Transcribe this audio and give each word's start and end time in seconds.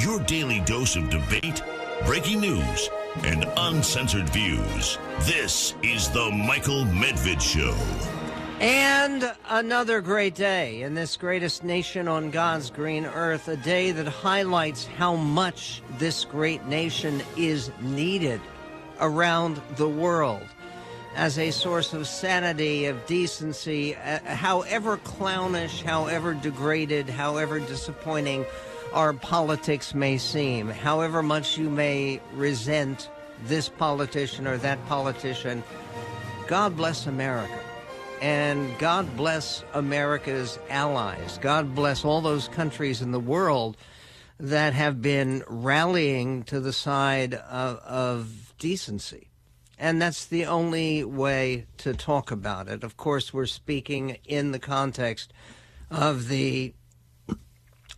Your 0.00 0.20
daily 0.20 0.60
dose 0.60 0.94
of 0.94 1.10
debate, 1.10 1.60
breaking 2.06 2.40
news, 2.40 2.88
and 3.24 3.44
uncensored 3.56 4.28
views. 4.30 4.96
This 5.22 5.74
is 5.82 6.08
The 6.10 6.30
Michael 6.30 6.84
Medved 6.84 7.40
Show. 7.40 7.74
And 8.60 9.34
another 9.48 10.00
great 10.00 10.36
day 10.36 10.82
in 10.82 10.94
this 10.94 11.16
greatest 11.16 11.64
nation 11.64 12.06
on 12.06 12.30
God's 12.30 12.70
green 12.70 13.06
earth, 13.06 13.48
a 13.48 13.56
day 13.56 13.90
that 13.90 14.06
highlights 14.06 14.86
how 14.86 15.16
much 15.16 15.82
this 15.98 16.24
great 16.24 16.64
nation 16.66 17.20
is 17.36 17.72
needed 17.80 18.40
around 19.00 19.60
the 19.78 19.88
world 19.88 20.46
as 21.16 21.40
a 21.40 21.50
source 21.50 21.92
of 21.92 22.06
sanity, 22.06 22.84
of 22.84 23.04
decency, 23.06 23.96
uh, 23.96 24.20
however 24.20 24.98
clownish, 24.98 25.82
however 25.82 26.34
degraded, 26.34 27.08
however 27.08 27.58
disappointing 27.58 28.46
our 28.92 29.12
politics 29.12 29.94
may 29.94 30.18
seem, 30.18 30.68
however 30.68 31.22
much 31.22 31.58
you 31.58 31.68
may 31.68 32.20
resent 32.34 33.10
this 33.44 33.68
politician 33.68 34.46
or 34.46 34.56
that 34.58 34.84
politician. 34.86 35.62
God 36.46 36.76
bless 36.76 37.06
America. 37.06 37.60
And 38.20 38.76
God 38.78 39.16
bless 39.16 39.62
America's 39.74 40.58
allies. 40.68 41.38
God 41.40 41.74
bless 41.74 42.04
all 42.04 42.20
those 42.20 42.48
countries 42.48 43.00
in 43.00 43.12
the 43.12 43.20
world 43.20 43.76
that 44.40 44.72
have 44.72 45.00
been 45.00 45.44
rallying 45.46 46.42
to 46.44 46.58
the 46.58 46.72
side 46.72 47.34
of, 47.34 47.78
of, 47.78 48.54
decency. 48.58 49.28
And 49.78 50.02
that's 50.02 50.26
the 50.26 50.46
only 50.46 51.04
way 51.04 51.66
to 51.78 51.94
talk 51.94 52.32
about 52.32 52.66
it. 52.66 52.82
Of 52.82 52.96
course, 52.96 53.32
we're 53.32 53.46
speaking 53.46 54.18
in 54.24 54.50
the 54.50 54.58
context 54.58 55.32
of 55.92 56.26
the 56.26 56.74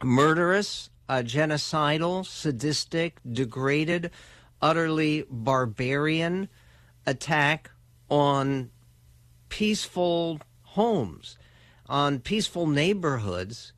murderous, 0.03 0.91
uh, 1.09 1.23
genocidal, 1.25 2.25
sadistic, 2.25 3.21
degraded, 3.31 4.11
utterly 4.63 5.25
barbarian 5.31 6.49
attack 7.07 7.71
on 8.09 8.71
peaceful 9.49 10.41
homes, 10.63 11.37
on 11.87 12.21
peaceful 12.21 12.67
neighborhoods 12.67 13.73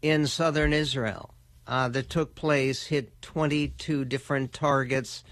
in 0.00 0.26
southern 0.26 0.72
Israel 0.72 1.34
uh, 1.66 1.88
that 1.88 2.08
took 2.08 2.34
place, 2.34 2.86
hit 2.86 3.20
22 3.20 4.04
different 4.06 4.52
targets 4.52 5.22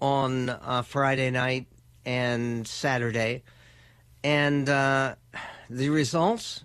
on 0.00 0.48
uh, 0.48 0.82
Friday 0.82 1.30
night 1.30 1.66
and 2.04 2.66
Saturday. 2.66 3.42
And 4.24 4.68
uh, 4.68 5.16
the 5.68 5.90
results 5.90 6.64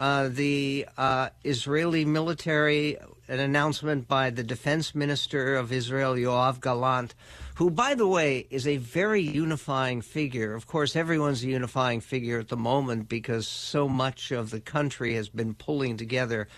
uh, 0.00 0.28
the 0.28 0.86
uh, 0.96 1.28
Israeli 1.44 2.04
military, 2.04 2.96
an 3.28 3.40
announcement 3.40 4.08
by 4.08 4.30
the 4.30 4.42
defense 4.42 4.94
minister 4.94 5.56
of 5.56 5.72
Israel, 5.72 6.14
Yoav 6.14 6.60
Gallant, 6.60 7.14
who, 7.56 7.70
by 7.70 7.94
the 7.94 8.06
way, 8.06 8.46
is 8.50 8.66
a 8.66 8.78
very 8.78 9.22
unifying 9.22 10.00
figure. 10.00 10.54
Of 10.54 10.66
course, 10.66 10.96
everyone's 10.96 11.44
a 11.44 11.48
unifying 11.48 12.00
figure 12.00 12.38
at 12.38 12.48
the 12.48 12.56
moment 12.56 13.08
because 13.08 13.46
so 13.46 13.88
much 13.88 14.30
of 14.30 14.50
the 14.50 14.60
country 14.60 15.14
has 15.14 15.28
been 15.28 15.54
pulling 15.54 15.96
together. 15.96 16.48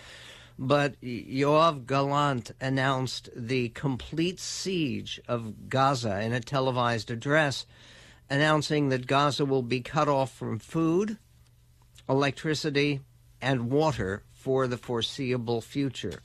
But 0.57 0.99
Yoav 1.01 1.85
Gallant 1.85 2.51
announced 2.61 3.29
the 3.35 3.69
complete 3.69 4.39
siege 4.39 5.19
of 5.27 5.69
Gaza 5.69 6.21
in 6.21 6.31
a 6.31 6.39
televised 6.39 7.11
address, 7.11 7.65
announcing 8.29 8.89
that 8.89 9.05
Gaza 9.05 9.45
will 9.45 9.63
be 9.63 9.81
cut 9.81 10.07
off 10.07 10.33
from 10.33 10.59
food, 10.59 11.17
electricity, 12.07 13.01
and 13.45 13.69
water 13.69 14.23
for 14.33 14.67
the 14.67 14.77
foreseeable 14.77 15.61
future. 15.61 16.19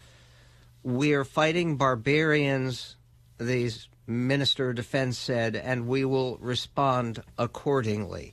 We 0.82 1.12
are 1.12 1.24
fighting 1.24 1.76
barbarians, 1.76 2.96
the 3.36 3.70
Minister 4.06 4.70
of 4.70 4.76
Defense 4.76 5.18
said, 5.18 5.54
and 5.54 5.86
we 5.86 6.04
will 6.06 6.38
respond 6.38 7.22
accordingly. 7.38 8.32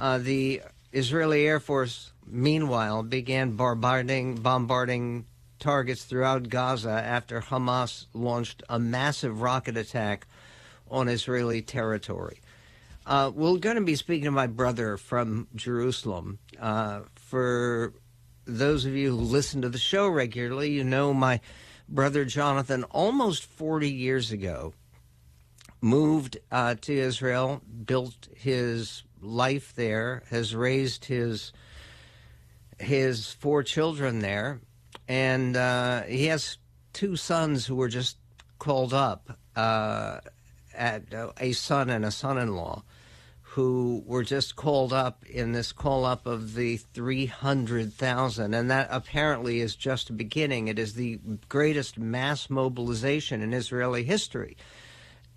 Uh, 0.00 0.18
the 0.18 0.62
Israeli 0.92 1.46
Air 1.46 1.60
Force, 1.60 2.12
meanwhile, 2.26 3.04
began 3.04 3.52
bombarding, 3.52 4.34
bombarding 4.34 5.24
targets 5.60 6.04
throughout 6.04 6.48
Gaza 6.48 6.90
after 6.90 7.40
Hamas 7.40 8.06
launched 8.14 8.64
a 8.68 8.80
massive 8.80 9.40
rocket 9.40 9.76
attack 9.76 10.26
on 10.90 11.08
Israeli 11.08 11.62
territory. 11.62 12.40
Uh, 13.06 13.30
we're 13.32 13.58
going 13.58 13.76
to 13.76 13.82
be 13.82 13.96
speaking 13.96 14.24
to 14.24 14.30
my 14.30 14.48
brother 14.48 14.96
from 14.96 15.46
Jerusalem. 15.54 16.38
Uh, 16.60 17.00
for 17.14 17.92
those 18.48 18.86
of 18.86 18.94
you 18.94 19.10
who 19.10 19.22
listen 19.22 19.62
to 19.62 19.68
the 19.68 19.78
show 19.78 20.08
regularly, 20.08 20.70
you 20.70 20.82
know 20.82 21.12
my 21.12 21.40
brother 21.88 22.24
Jonathan 22.24 22.84
almost 22.84 23.44
40 23.44 23.90
years 23.90 24.32
ago 24.32 24.72
moved 25.80 26.38
uh, 26.50 26.74
to 26.80 26.92
Israel, 26.92 27.60
built 27.84 28.28
his 28.34 29.04
life 29.20 29.74
there, 29.76 30.22
has 30.30 30.54
raised 30.54 31.04
his 31.04 31.52
his 32.78 33.32
four 33.32 33.64
children 33.64 34.20
there, 34.20 34.60
and 35.08 35.56
uh, 35.56 36.02
he 36.02 36.26
has 36.26 36.58
two 36.92 37.16
sons 37.16 37.66
who 37.66 37.74
were 37.74 37.88
just 37.88 38.16
called 38.58 38.94
up 38.94 39.36
uh, 39.56 40.20
at 40.74 41.12
uh, 41.12 41.32
a 41.40 41.52
son 41.52 41.90
and 41.90 42.04
a 42.04 42.10
son-in-law 42.10 42.82
who 43.58 44.04
were 44.06 44.22
just 44.22 44.54
called 44.54 44.92
up 44.92 45.26
in 45.26 45.50
this 45.50 45.72
call 45.72 46.04
up 46.04 46.26
of 46.26 46.54
the 46.54 46.76
300,000. 46.76 48.54
And 48.54 48.70
that 48.70 48.86
apparently 48.88 49.58
is 49.58 49.74
just 49.74 50.16
beginning. 50.16 50.68
It 50.68 50.78
is 50.78 50.94
the 50.94 51.18
greatest 51.48 51.98
mass 51.98 52.48
mobilization 52.48 53.42
in 53.42 53.52
Israeli 53.52 54.04
history. 54.04 54.56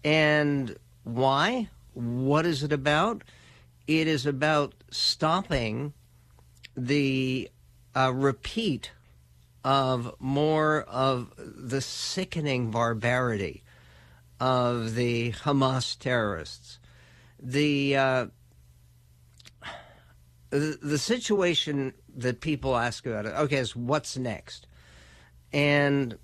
And 0.03 0.77
why? 1.03 1.69
What 1.95 2.45
is 2.45 2.61
it 2.61 2.71
about? 2.71 3.23
It 3.87 4.07
is 4.07 4.27
about 4.27 4.75
stopping 4.91 5.93
the 6.77 7.49
uh, 7.95 8.13
repeat 8.13 8.91
of 9.63 10.13
more 10.19 10.83
of 10.83 11.33
the 11.37 11.81
sickening 11.81 12.69
barbarity 12.69 13.63
of 14.39 14.93
the 14.93 15.31
Hamas 15.31 15.97
terrorists. 15.97 16.77
The 17.41 17.97
uh, 17.97 18.25
the, 20.51 20.77
the 20.81 20.97
situation 20.97 21.93
that 22.15 22.41
people 22.41 22.77
ask 22.77 23.05
about 23.05 23.25
it, 23.25 23.33
okay, 23.35 23.57
is 23.57 23.75
what's 23.75 24.17
next? 24.17 24.67
And 25.53 26.17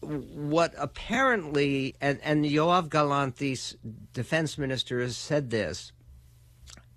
what 0.00 0.74
apparently, 0.76 1.94
and, 2.00 2.20
and 2.22 2.44
Yoav 2.44 2.90
Gallant, 2.90 3.36
the 3.36 3.56
defense 4.12 4.58
minister, 4.58 5.00
has 5.00 5.16
said 5.16 5.50
this, 5.50 5.92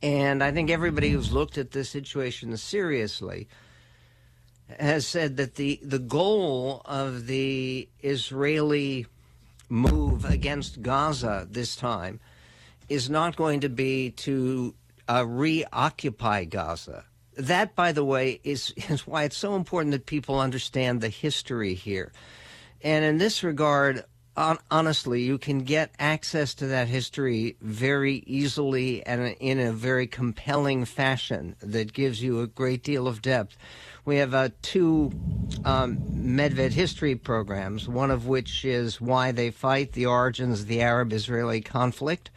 and 0.04 0.44
I 0.44 0.52
think 0.52 0.70
everybody 0.70 1.10
who's 1.10 1.32
looked 1.32 1.58
at 1.58 1.72
this 1.72 1.90
situation 1.90 2.56
seriously 2.58 3.48
has 4.80 5.06
said 5.06 5.38
that 5.38 5.56
the, 5.56 5.80
the 5.84 6.00
goal 6.00 6.82
of 6.86 7.28
the 7.28 7.88
Israeli 8.02 9.06
move 9.70 10.26
against 10.26 10.82
Gaza 10.82 11.48
this 11.50 11.76
time 11.76 12.20
is 12.92 13.10
not 13.10 13.38
going 13.38 13.62
to 13.62 13.70
be 13.70 14.12
to 14.12 14.76
uh, 15.08 15.26
reoccupy 15.26 16.44
Gaza. 16.44 17.06
That, 17.38 17.74
by 17.74 17.94
the 17.94 18.04
way, 18.04 18.42
is, 18.44 18.74
is 18.90 19.08
why 19.08 19.24
it's 19.24 19.38
so 19.38 19.56
important 19.56 19.94
that 19.94 20.06
people 20.06 20.40
understand 20.40 21.00
the 21.00 21.10
history 21.10 21.74
here. 21.74 22.12
And 22.84 23.06
in 23.06 23.18
this 23.18 23.44
regard, 23.44 24.04
on, 24.36 24.58
honestly, 24.70 25.22
you 25.22 25.38
can 25.38 25.60
get 25.60 25.92
access 26.00 26.54
to 26.56 26.68
that 26.68 26.90
history 26.90 27.56
very 27.62 28.24
easily 28.26 29.06
and 29.06 29.36
in 29.40 29.60
a 29.60 29.72
very 29.72 30.08
compelling 30.08 30.84
fashion 30.84 31.56
that 31.62 31.94
gives 31.94 32.22
you 32.22 32.42
a 32.42 32.48
great 32.48 32.84
deal 32.84 33.08
of 33.08 33.22
depth. 33.22 33.58
We 34.04 34.18
have 34.18 34.34
uh, 34.34 34.50
two 34.62 35.12
um, 35.64 35.98
Medved 35.98 36.72
history 36.72 37.16
programs, 37.16 37.88
one 37.88 38.12
of 38.12 38.26
which 38.26 38.66
is 38.66 39.00
Why 39.00 39.32
They 39.32 39.52
Fight 39.52 39.94
The 39.94 40.08
Origins 40.08 40.62
of 40.62 40.68
the 40.68 40.82
Arab 40.82 41.14
Israeli 41.14 41.62
Conflict, 41.62 42.32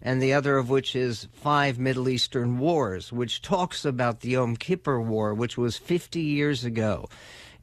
and 0.00 0.22
the 0.22 0.32
other 0.32 0.56
of 0.56 0.70
which 0.70 0.94
is 0.94 1.28
Five 1.32 1.78
Middle 1.78 2.08
Eastern 2.08 2.58
Wars, 2.58 3.12
which 3.12 3.42
talks 3.42 3.84
about 3.84 4.20
the 4.20 4.30
Yom 4.30 4.56
Kippur 4.56 5.00
War, 5.00 5.34
which 5.34 5.56
was 5.56 5.76
50 5.76 6.20
years 6.20 6.64
ago. 6.64 7.08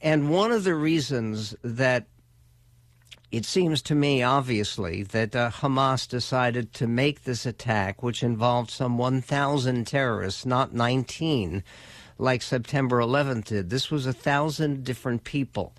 And 0.02 0.30
one 0.30 0.52
of 0.52 0.64
the 0.64 0.76
reasons 0.76 1.56
that 1.64 2.08
it 3.32 3.46
seems 3.46 3.82
to 3.84 3.96
me, 3.96 4.22
obviously, 4.24 5.04
that 5.04 5.36
uh, 5.36 5.50
Hamas 5.50 6.08
decided 6.08 6.74
to 6.76 6.88
make 6.88 7.24
this 7.24 7.46
attack, 7.46 8.04
which 8.04 8.24
involved 8.24 8.72
some 8.72 8.98
1,000 8.98 9.86
terrorists, 9.86 10.46
not 10.46 10.74
19, 10.74 11.64
like 12.18 12.42
September 12.42 13.00
11th 13.00 13.46
did. 13.46 13.70
This 13.70 13.92
was 13.92 14.06
a 14.06 14.14
thousand 14.14 14.84
different 14.84 15.24
people 15.24 15.74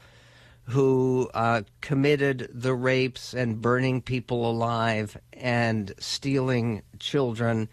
who 0.68 1.30
uh, 1.32 1.62
committed 1.80 2.48
the 2.52 2.74
rapes 2.74 3.34
and 3.34 3.62
burning 3.62 4.02
people 4.02 4.50
alive 4.50 5.16
and 5.32 5.94
stealing 5.98 6.82
children 6.98 7.68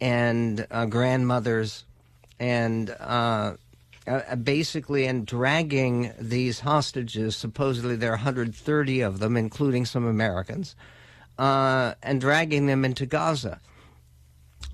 and 0.00 0.66
uh, 0.70 0.84
grandmothers 0.84 1.84
and 2.38 2.90
uh, 3.00 3.54
uh, 4.06 4.36
basically 4.36 5.06
and 5.06 5.26
dragging 5.26 6.12
these 6.20 6.60
hostages. 6.60 7.34
Supposedly 7.34 7.96
there 7.96 8.10
are 8.10 8.16
130 8.16 9.00
of 9.00 9.20
them, 9.20 9.36
including 9.36 9.86
some 9.86 10.04
Americans, 10.04 10.76
uh, 11.38 11.94
and 12.02 12.20
dragging 12.20 12.66
them 12.66 12.84
into 12.84 13.06
Gaza. 13.06 13.58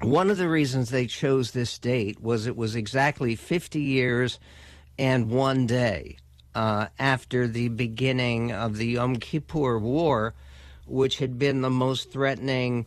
One 0.01 0.29
of 0.29 0.39
the 0.39 0.49
reasons 0.49 0.91
they 0.91 1.07
chose 1.07 1.53
this 1.53 1.79
date 1.79 2.21
was 2.21 2.49
it 2.49 2.57
was 2.57 2.75
exactly 2.75 3.37
50 3.37 3.81
years 3.81 4.41
and 4.99 5.31
one 5.31 5.67
day 5.67 6.19
uh, 6.55 6.87
after 6.99 7.47
the 7.47 7.69
beginning 7.69 8.53
of 8.53 8.77
the 8.77 8.87
Yom 8.87 9.17
Kippur 9.17 9.79
War, 9.79 10.35
which 10.87 11.19
had 11.19 11.39
been 11.39 11.61
the 11.61 11.71
most 11.71 12.11
threatening 12.11 12.87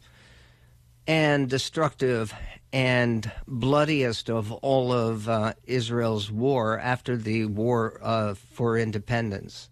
and 1.08 1.50
destructive 1.50 2.34
and 2.74 3.32
bloodiest 3.48 4.30
of 4.30 4.52
all 4.52 4.92
of 4.92 5.30
uh, 5.30 5.54
Israel's 5.66 6.30
war 6.30 6.80
after 6.80 7.16
the 7.16 7.46
war 7.46 8.00
uh, 8.02 8.34
for 8.34 8.78
independence. 8.78 9.70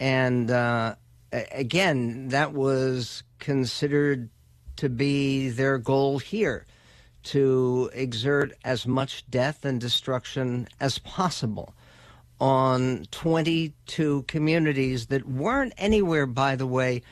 And 0.00 0.50
uh, 0.50 0.96
again, 1.32 2.28
that 2.28 2.52
was 2.52 3.22
considered 3.38 4.30
to 4.76 4.88
be 4.88 5.48
their 5.50 5.78
goal 5.78 6.18
here 6.18 6.66
to 7.24 7.90
exert 7.94 8.52
as 8.64 8.86
much 8.86 9.24
death 9.30 9.64
and 9.64 9.80
destruction 9.80 10.68
as 10.80 10.98
possible 10.98 11.74
on 12.40 13.06
22 13.10 14.24
communities 14.26 15.06
that 15.06 15.28
weren't 15.28 15.72
anywhere, 15.78 16.26
by 16.26 16.56
the 16.56 16.66
way, 16.66 17.02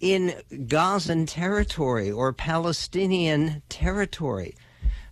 in 0.00 0.34
Gazan 0.66 1.26
territory 1.26 2.10
or 2.10 2.32
Palestinian 2.32 3.62
territory. 3.68 4.54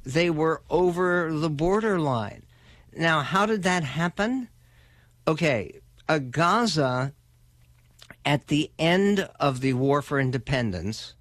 They 0.04 0.30
were 0.30 0.62
over 0.68 1.32
the 1.32 1.50
borderline. 1.50 2.44
Now, 2.96 3.20
how 3.20 3.46
did 3.46 3.62
that 3.62 3.84
happen? 3.84 4.48
Okay, 5.26 5.80
a 6.08 6.20
Gaza 6.20 7.14
at 8.24 8.48
the 8.48 8.70
end 8.78 9.28
of 9.40 9.60
the 9.60 9.72
War 9.72 10.02
for 10.02 10.20
Independence 10.20 11.14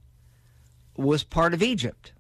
was 0.95 1.23
part 1.23 1.53
of 1.53 1.63
Egypt. 1.63 2.13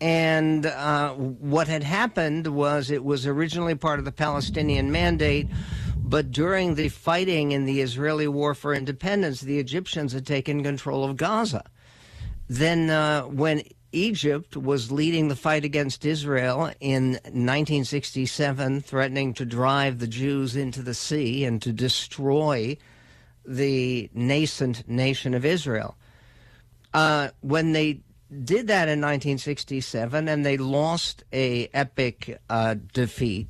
And 0.00 0.66
uh, 0.66 1.14
what 1.14 1.66
had 1.66 1.82
happened 1.82 2.46
was 2.46 2.90
it 2.90 3.04
was 3.04 3.26
originally 3.26 3.74
part 3.74 3.98
of 3.98 4.04
the 4.04 4.12
Palestinian 4.12 4.92
Mandate, 4.92 5.48
but 5.96 6.30
during 6.30 6.76
the 6.76 6.88
fighting 6.88 7.52
in 7.52 7.64
the 7.64 7.80
Israeli 7.80 8.28
War 8.28 8.54
for 8.54 8.74
Independence, 8.74 9.40
the 9.40 9.58
Egyptians 9.58 10.12
had 10.12 10.26
taken 10.26 10.62
control 10.62 11.04
of 11.04 11.16
Gaza. 11.16 11.64
Then, 12.48 12.90
uh, 12.90 13.22
when 13.22 13.62
Egypt 13.92 14.56
was 14.56 14.92
leading 14.92 15.28
the 15.28 15.36
fight 15.36 15.64
against 15.64 16.04
Israel 16.04 16.70
in 16.80 17.12
1967, 17.24 18.82
threatening 18.82 19.34
to 19.34 19.44
drive 19.44 19.98
the 19.98 20.06
Jews 20.06 20.56
into 20.56 20.82
the 20.82 20.94
sea 20.94 21.44
and 21.44 21.60
to 21.62 21.72
destroy 21.72 22.76
the 23.44 24.10
nascent 24.12 24.86
nation 24.88 25.34
of 25.34 25.44
Israel. 25.44 25.96
Uh, 26.92 27.28
when 27.40 27.72
they 27.72 28.00
did 28.30 28.66
that 28.68 28.88
in 28.88 29.00
1967 29.00 30.28
and 30.28 30.44
they 30.44 30.56
lost 30.56 31.24
a 31.32 31.68
epic 31.72 32.38
uh, 32.50 32.76
defeat, 32.92 33.48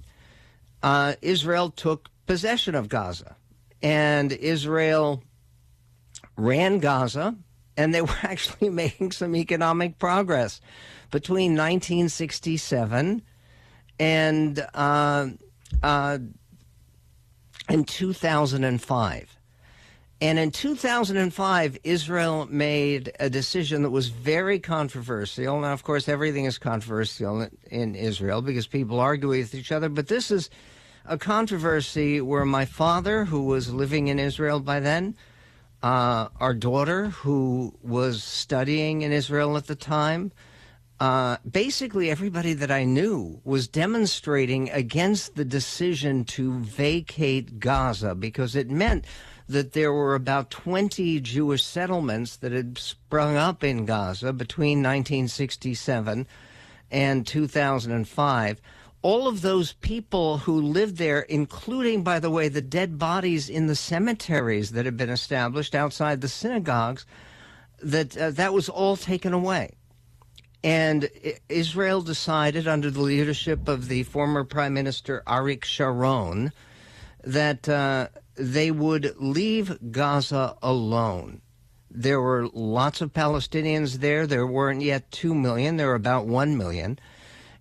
uh, 0.82 1.14
Israel 1.20 1.70
took 1.70 2.10
possession 2.26 2.74
of 2.74 2.88
Gaza. 2.88 3.36
And 3.82 4.32
Israel 4.32 5.22
ran 6.36 6.78
Gaza, 6.78 7.36
and 7.76 7.94
they 7.94 8.02
were 8.10 8.18
actually 8.22 8.70
making 8.70 9.12
some 9.12 9.34
economic 9.34 9.98
progress 9.98 10.60
between 11.10 11.52
1967 11.52 13.22
and 13.98 14.66
uh, 14.74 15.28
uh, 15.82 16.18
and 17.68 17.88
2005. 17.88 19.37
And 20.20 20.36
in 20.36 20.50
2005, 20.50 21.78
Israel 21.84 22.48
made 22.50 23.12
a 23.20 23.30
decision 23.30 23.82
that 23.82 23.90
was 23.90 24.08
very 24.08 24.58
controversial. 24.58 25.60
Now, 25.60 25.72
of 25.72 25.84
course, 25.84 26.08
everything 26.08 26.44
is 26.44 26.58
controversial 26.58 27.48
in 27.70 27.94
Israel 27.94 28.42
because 28.42 28.66
people 28.66 28.98
argue 28.98 29.28
with 29.28 29.54
each 29.54 29.70
other. 29.70 29.88
But 29.88 30.08
this 30.08 30.32
is 30.32 30.50
a 31.04 31.18
controversy 31.18 32.20
where 32.20 32.44
my 32.44 32.64
father, 32.64 33.26
who 33.26 33.44
was 33.44 33.72
living 33.72 34.08
in 34.08 34.18
Israel 34.18 34.58
by 34.58 34.80
then, 34.80 35.14
uh, 35.84 36.28
our 36.40 36.54
daughter, 36.54 37.10
who 37.10 37.72
was 37.80 38.24
studying 38.24 39.02
in 39.02 39.12
Israel 39.12 39.56
at 39.56 39.68
the 39.68 39.76
time, 39.76 40.32
uh, 40.98 41.36
basically 41.48 42.10
everybody 42.10 42.54
that 42.54 42.72
I 42.72 42.82
knew 42.82 43.40
was 43.44 43.68
demonstrating 43.68 44.68
against 44.70 45.36
the 45.36 45.44
decision 45.44 46.24
to 46.24 46.58
vacate 46.58 47.60
Gaza 47.60 48.16
because 48.16 48.56
it 48.56 48.68
meant 48.68 49.04
that 49.48 49.72
there 49.72 49.92
were 49.92 50.14
about 50.14 50.50
20 50.50 51.20
Jewish 51.20 51.64
settlements 51.64 52.36
that 52.36 52.52
had 52.52 52.76
sprung 52.76 53.36
up 53.36 53.64
in 53.64 53.86
Gaza 53.86 54.32
between 54.32 54.78
1967 54.78 56.26
and 56.90 57.26
2005. 57.26 58.60
All 59.00 59.28
of 59.28 59.40
those 59.40 59.72
people 59.74 60.38
who 60.38 60.60
lived 60.60 60.96
there, 60.96 61.20
including, 61.20 62.02
by 62.02 62.18
the 62.18 62.30
way, 62.30 62.48
the 62.48 62.60
dead 62.60 62.98
bodies 62.98 63.48
in 63.48 63.68
the 63.68 63.76
cemeteries 63.76 64.72
that 64.72 64.84
had 64.84 64.96
been 64.96 65.10
established 65.10 65.74
outside 65.74 66.20
the 66.20 66.28
synagogues, 66.28 67.06
that 67.80 68.16
uh, 68.16 68.30
that 68.32 68.52
was 68.52 68.68
all 68.68 68.96
taken 68.96 69.32
away. 69.32 69.70
And 70.64 71.08
Israel 71.48 72.02
decided, 72.02 72.66
under 72.66 72.90
the 72.90 73.00
leadership 73.00 73.68
of 73.68 73.86
the 73.86 74.02
former 74.02 74.42
Prime 74.42 74.74
Minister 74.74 75.22
Arik 75.26 75.64
Sharon, 75.64 76.52
that 77.22 77.68
uh, 77.68 78.08
they 78.38 78.70
would 78.70 79.14
leave 79.18 79.90
Gaza 79.90 80.56
alone. 80.62 81.42
There 81.90 82.20
were 82.20 82.48
lots 82.52 83.00
of 83.00 83.12
Palestinians 83.12 83.96
there. 83.96 84.26
There 84.26 84.46
weren't 84.46 84.82
yet 84.82 85.10
2 85.10 85.34
million, 85.34 85.76
there 85.76 85.88
were 85.88 85.94
about 85.94 86.26
1 86.26 86.56
million. 86.56 86.98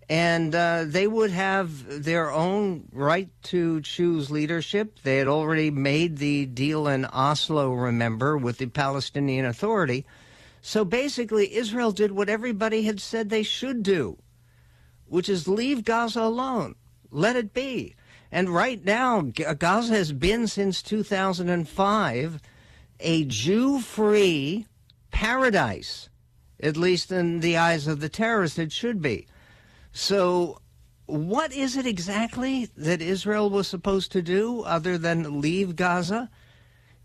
And 0.09 0.55
uh, 0.55 0.85
they 0.85 1.05
would 1.05 1.31
have 1.31 2.03
their 2.03 2.31
own 2.31 2.87
right 2.93 3.29
to 3.43 3.81
choose 3.81 4.31
leadership. 4.31 4.99
They 5.03 5.17
had 5.17 5.27
already 5.27 5.69
made 5.69 6.17
the 6.17 6.45
deal 6.45 6.87
in 6.87 7.05
Oslo, 7.05 7.73
remember, 7.73 8.37
with 8.37 8.57
the 8.57 8.67
Palestinian 8.67 9.45
Authority. 9.45 10.05
So 10.61 10.85
basically, 10.85 11.55
Israel 11.55 11.91
did 11.91 12.13
what 12.13 12.29
everybody 12.29 12.83
had 12.83 13.01
said 13.01 13.29
they 13.29 13.43
should 13.43 13.83
do, 13.83 14.17
which 15.07 15.27
is 15.27 15.47
leave 15.47 15.83
Gaza 15.83 16.21
alone. 16.21 16.75
Let 17.11 17.35
it 17.35 17.53
be. 17.53 17.95
And 18.31 18.49
right 18.49 18.83
now, 18.83 19.31
uh, 19.45 19.53
Gaza 19.53 19.93
has 19.93 20.11
been 20.11 20.47
since 20.47 20.81
2005 20.81 22.41
a 22.99 23.25
Jew 23.25 23.79
free 23.79 24.65
paradise, 25.11 26.09
at 26.59 26.77
least 26.77 27.11
in 27.11 27.39
the 27.39 27.57
eyes 27.57 27.87
of 27.87 27.99
the 27.99 28.09
terrorists, 28.09 28.57
it 28.57 28.71
should 28.71 29.01
be. 29.01 29.27
So, 29.91 30.59
what 31.05 31.53
is 31.53 31.77
it 31.77 31.85
exactly 31.85 32.69
that 32.75 33.01
Israel 33.01 33.49
was 33.49 33.67
supposed 33.67 34.11
to 34.11 34.21
do 34.21 34.61
other 34.63 34.97
than 34.97 35.39
leave 35.39 35.75
Gaza? 35.75 36.29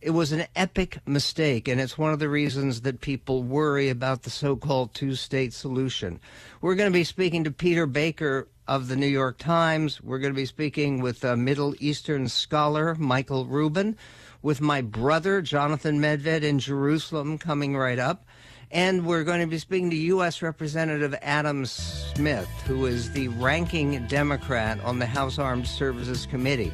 It 0.00 0.10
was 0.10 0.32
an 0.32 0.46
epic 0.56 0.98
mistake, 1.06 1.68
and 1.68 1.80
it's 1.80 1.96
one 1.96 2.12
of 2.12 2.18
the 2.18 2.28
reasons 2.28 2.80
that 2.80 3.00
people 3.00 3.44
worry 3.44 3.88
about 3.88 4.22
the 4.22 4.30
so 4.30 4.56
called 4.56 4.92
two 4.92 5.14
state 5.14 5.52
solution. 5.52 6.18
We're 6.60 6.74
going 6.74 6.90
to 6.90 6.98
be 6.98 7.04
speaking 7.04 7.44
to 7.44 7.52
Peter 7.52 7.86
Baker 7.86 8.48
of 8.68 8.88
the 8.88 8.96
New 8.96 9.06
York 9.06 9.38
Times. 9.38 10.02
We're 10.02 10.18
going 10.18 10.32
to 10.32 10.36
be 10.36 10.46
speaking 10.46 11.00
with 11.00 11.24
a 11.24 11.36
Middle 11.36 11.74
Eastern 11.80 12.28
scholar, 12.28 12.94
Michael 12.94 13.46
Rubin, 13.46 13.96
with 14.42 14.60
my 14.60 14.80
brother, 14.80 15.42
Jonathan 15.42 16.00
Medved, 16.00 16.42
in 16.42 16.58
Jerusalem, 16.58 17.38
coming 17.38 17.76
right 17.76 17.98
up. 17.98 18.24
And 18.70 19.04
we're 19.04 19.24
going 19.24 19.40
to 19.40 19.46
be 19.46 19.58
speaking 19.58 19.90
to 19.90 19.96
U.S. 19.96 20.40
Representative 20.40 21.14
Adam 21.20 21.66
Smith, 21.66 22.48
who 22.66 22.86
is 22.86 23.12
the 23.12 23.28
ranking 23.28 24.06
Democrat 24.06 24.80
on 24.80 24.98
the 24.98 25.06
House 25.06 25.38
Armed 25.38 25.66
Services 25.66 26.24
Committee. 26.26 26.72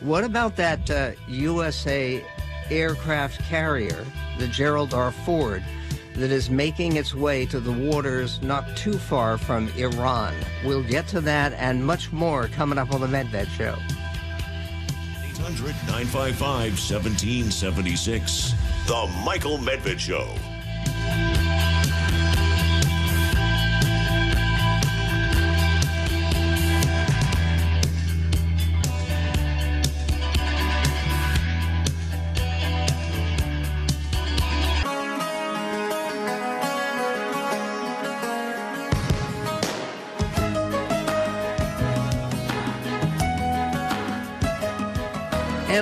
What 0.00 0.22
about 0.22 0.56
that 0.56 0.88
uh, 0.90 1.12
USA 1.28 2.24
aircraft 2.70 3.40
carrier, 3.40 4.06
the 4.38 4.46
Gerald 4.46 4.94
R. 4.94 5.10
Ford? 5.10 5.64
That 6.14 6.30
is 6.30 6.50
making 6.50 6.96
its 6.96 7.14
way 7.14 7.46
to 7.46 7.60
the 7.60 7.72
waters 7.72 8.40
not 8.42 8.76
too 8.76 8.98
far 8.98 9.38
from 9.38 9.68
Iran. 9.76 10.34
We'll 10.64 10.82
get 10.82 11.06
to 11.08 11.20
that 11.22 11.52
and 11.54 11.84
much 11.84 12.12
more 12.12 12.48
coming 12.48 12.78
up 12.78 12.92
on 12.92 13.00
the 13.00 13.06
Medved 13.06 13.48
Show. 13.48 13.76
800 15.24 15.74
955 15.86 16.72
1776. 16.72 18.54
The 18.86 19.22
Michael 19.24 19.58
Medved 19.58 19.98
Show. 19.98 20.28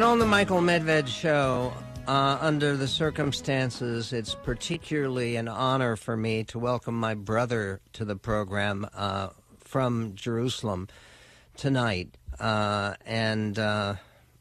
On 0.08 0.18
the 0.18 0.24
Michael 0.26 0.62
Medved 0.62 1.06
show, 1.06 1.70
uh, 2.06 2.38
under 2.40 2.78
the 2.78 2.88
circumstances, 2.88 4.10
it's 4.14 4.34
particularly 4.34 5.36
an 5.36 5.48
honor 5.48 5.96
for 5.96 6.16
me 6.16 6.44
to 6.44 6.58
welcome 6.58 6.98
my 6.98 7.12
brother 7.12 7.82
to 7.92 8.06
the 8.06 8.16
program 8.16 8.86
uh, 8.94 9.28
from 9.58 10.14
Jerusalem 10.14 10.88
tonight. 11.58 12.16
Uh, 12.40 12.94
and 13.04 13.58
uh, 13.58 13.96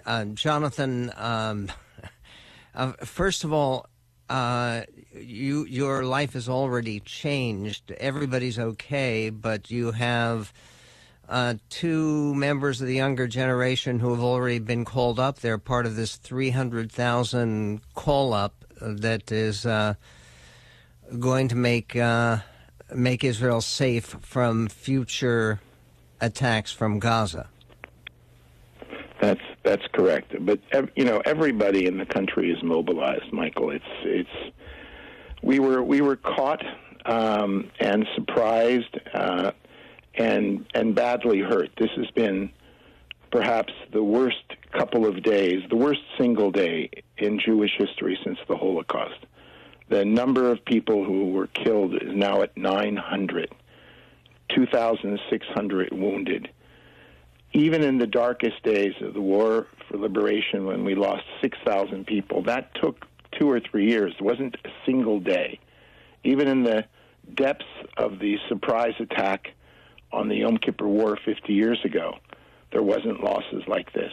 uh, 0.06 0.24
Jonathan, 0.26 1.12
um, 1.18 1.70
uh, 2.74 2.94
first 3.04 3.44
of 3.44 3.52
all, 3.52 3.88
you 5.14 5.66
your 5.66 6.04
life 6.04 6.32
has 6.32 6.48
already 6.48 7.02
changed. 7.02 7.92
Everybody's 7.98 8.58
okay, 8.58 9.30
but 9.32 9.70
you 9.70 9.92
have 9.92 10.54
uh, 11.30 11.56
two 11.70 12.34
members 12.36 12.82
of 12.82 12.88
the 12.88 12.96
younger 12.96 13.28
generation 13.28 14.00
who 14.00 14.12
have 14.12 14.24
already 14.24 14.60
been 14.60 14.86
called 14.86 15.20
up. 15.20 15.40
They're 15.40 15.58
part 15.58 15.86
of 15.86 15.96
this 15.96 16.16
300,000 16.16 17.82
call 17.94 18.34
up 18.34 18.66
that 18.80 19.32
is 19.32 19.66
uh, 19.66 19.96
going 21.20 21.48
to 21.50 21.56
make 21.56 21.96
uh, 21.96 22.38
make 22.94 23.24
Israel 23.24 23.62
safe 23.62 24.06
from 24.22 24.68
future 24.68 25.60
attacks 26.22 26.72
from 26.72 27.00
Gaza. 27.00 27.50
That's 29.22 29.42
that's 29.64 29.86
correct. 29.94 30.36
But 30.46 30.60
you 30.96 31.04
know, 31.04 31.22
everybody 31.26 31.88
in 31.88 31.98
the 31.98 32.06
country 32.06 32.52
is 32.52 32.62
mobilized, 32.64 33.34
Michael. 33.34 33.72
It's 33.72 33.86
it's 34.04 34.54
we 35.42 35.60
were 35.60 35.84
we 35.84 36.02
were 36.02 36.16
caught 36.16 36.64
um, 37.06 37.72
and 37.80 38.06
surprised 38.16 39.00
uh, 39.14 39.52
and 40.18 40.66
and 40.74 40.96
badly 40.96 41.40
hurt. 41.40 41.70
This 41.78 41.92
has 41.96 42.10
been 42.12 42.50
perhaps 43.32 43.74
the 43.92 44.04
worst 44.04 44.44
couple 44.72 45.06
of 45.06 45.24
days, 45.24 45.62
the 45.70 45.76
worst 45.76 46.02
single 46.18 46.52
day 46.52 46.90
in 47.18 47.40
Jewish 47.40 47.72
history 47.78 48.18
since 48.24 48.40
the 48.48 48.58
Holocaust. 48.58 49.26
The 49.90 50.04
number 50.04 50.52
of 50.52 50.64
people 50.66 51.06
who 51.06 51.32
were 51.32 51.48
killed 51.48 51.96
is 51.96 52.14
now 52.14 52.42
at 52.42 52.56
900, 52.58 53.54
2,600 54.54 55.94
wounded. 55.94 56.50
Even 57.54 57.82
in 57.82 57.98
the 57.98 58.08
darkest 58.08 58.62
days 58.64 58.94
of 59.02 59.14
the 59.14 59.22
war 59.22 59.68
for 59.88 59.98
liberation, 59.98 60.66
when 60.66 60.84
we 60.84 60.96
lost 60.96 61.24
6,000 61.42 62.06
people, 62.06 62.44
that 62.44 62.76
took 62.76 63.06
two 63.32 63.50
or 63.50 63.60
three 63.60 63.90
years. 63.90 64.14
It 64.20 64.24
wasn't 64.24 64.56
a 64.66 64.70
single 64.86 65.20
day. 65.20 65.60
Even 66.24 66.48
in 66.48 66.64
the 66.64 66.86
depths 67.34 67.66
of 67.98 68.20
the 68.20 68.38
surprise 68.50 68.94
attack 69.00 69.54
on 70.12 70.30
the 70.30 70.36
Yom 70.36 70.58
Kippur 70.58 70.88
War 70.88 71.18
50 71.24 71.54
years 71.54 71.80
ago, 71.84 72.16
there 72.72 72.84
wasn't 72.84 73.24
losses 73.24 73.64
like 73.68 73.94
this. 73.94 74.12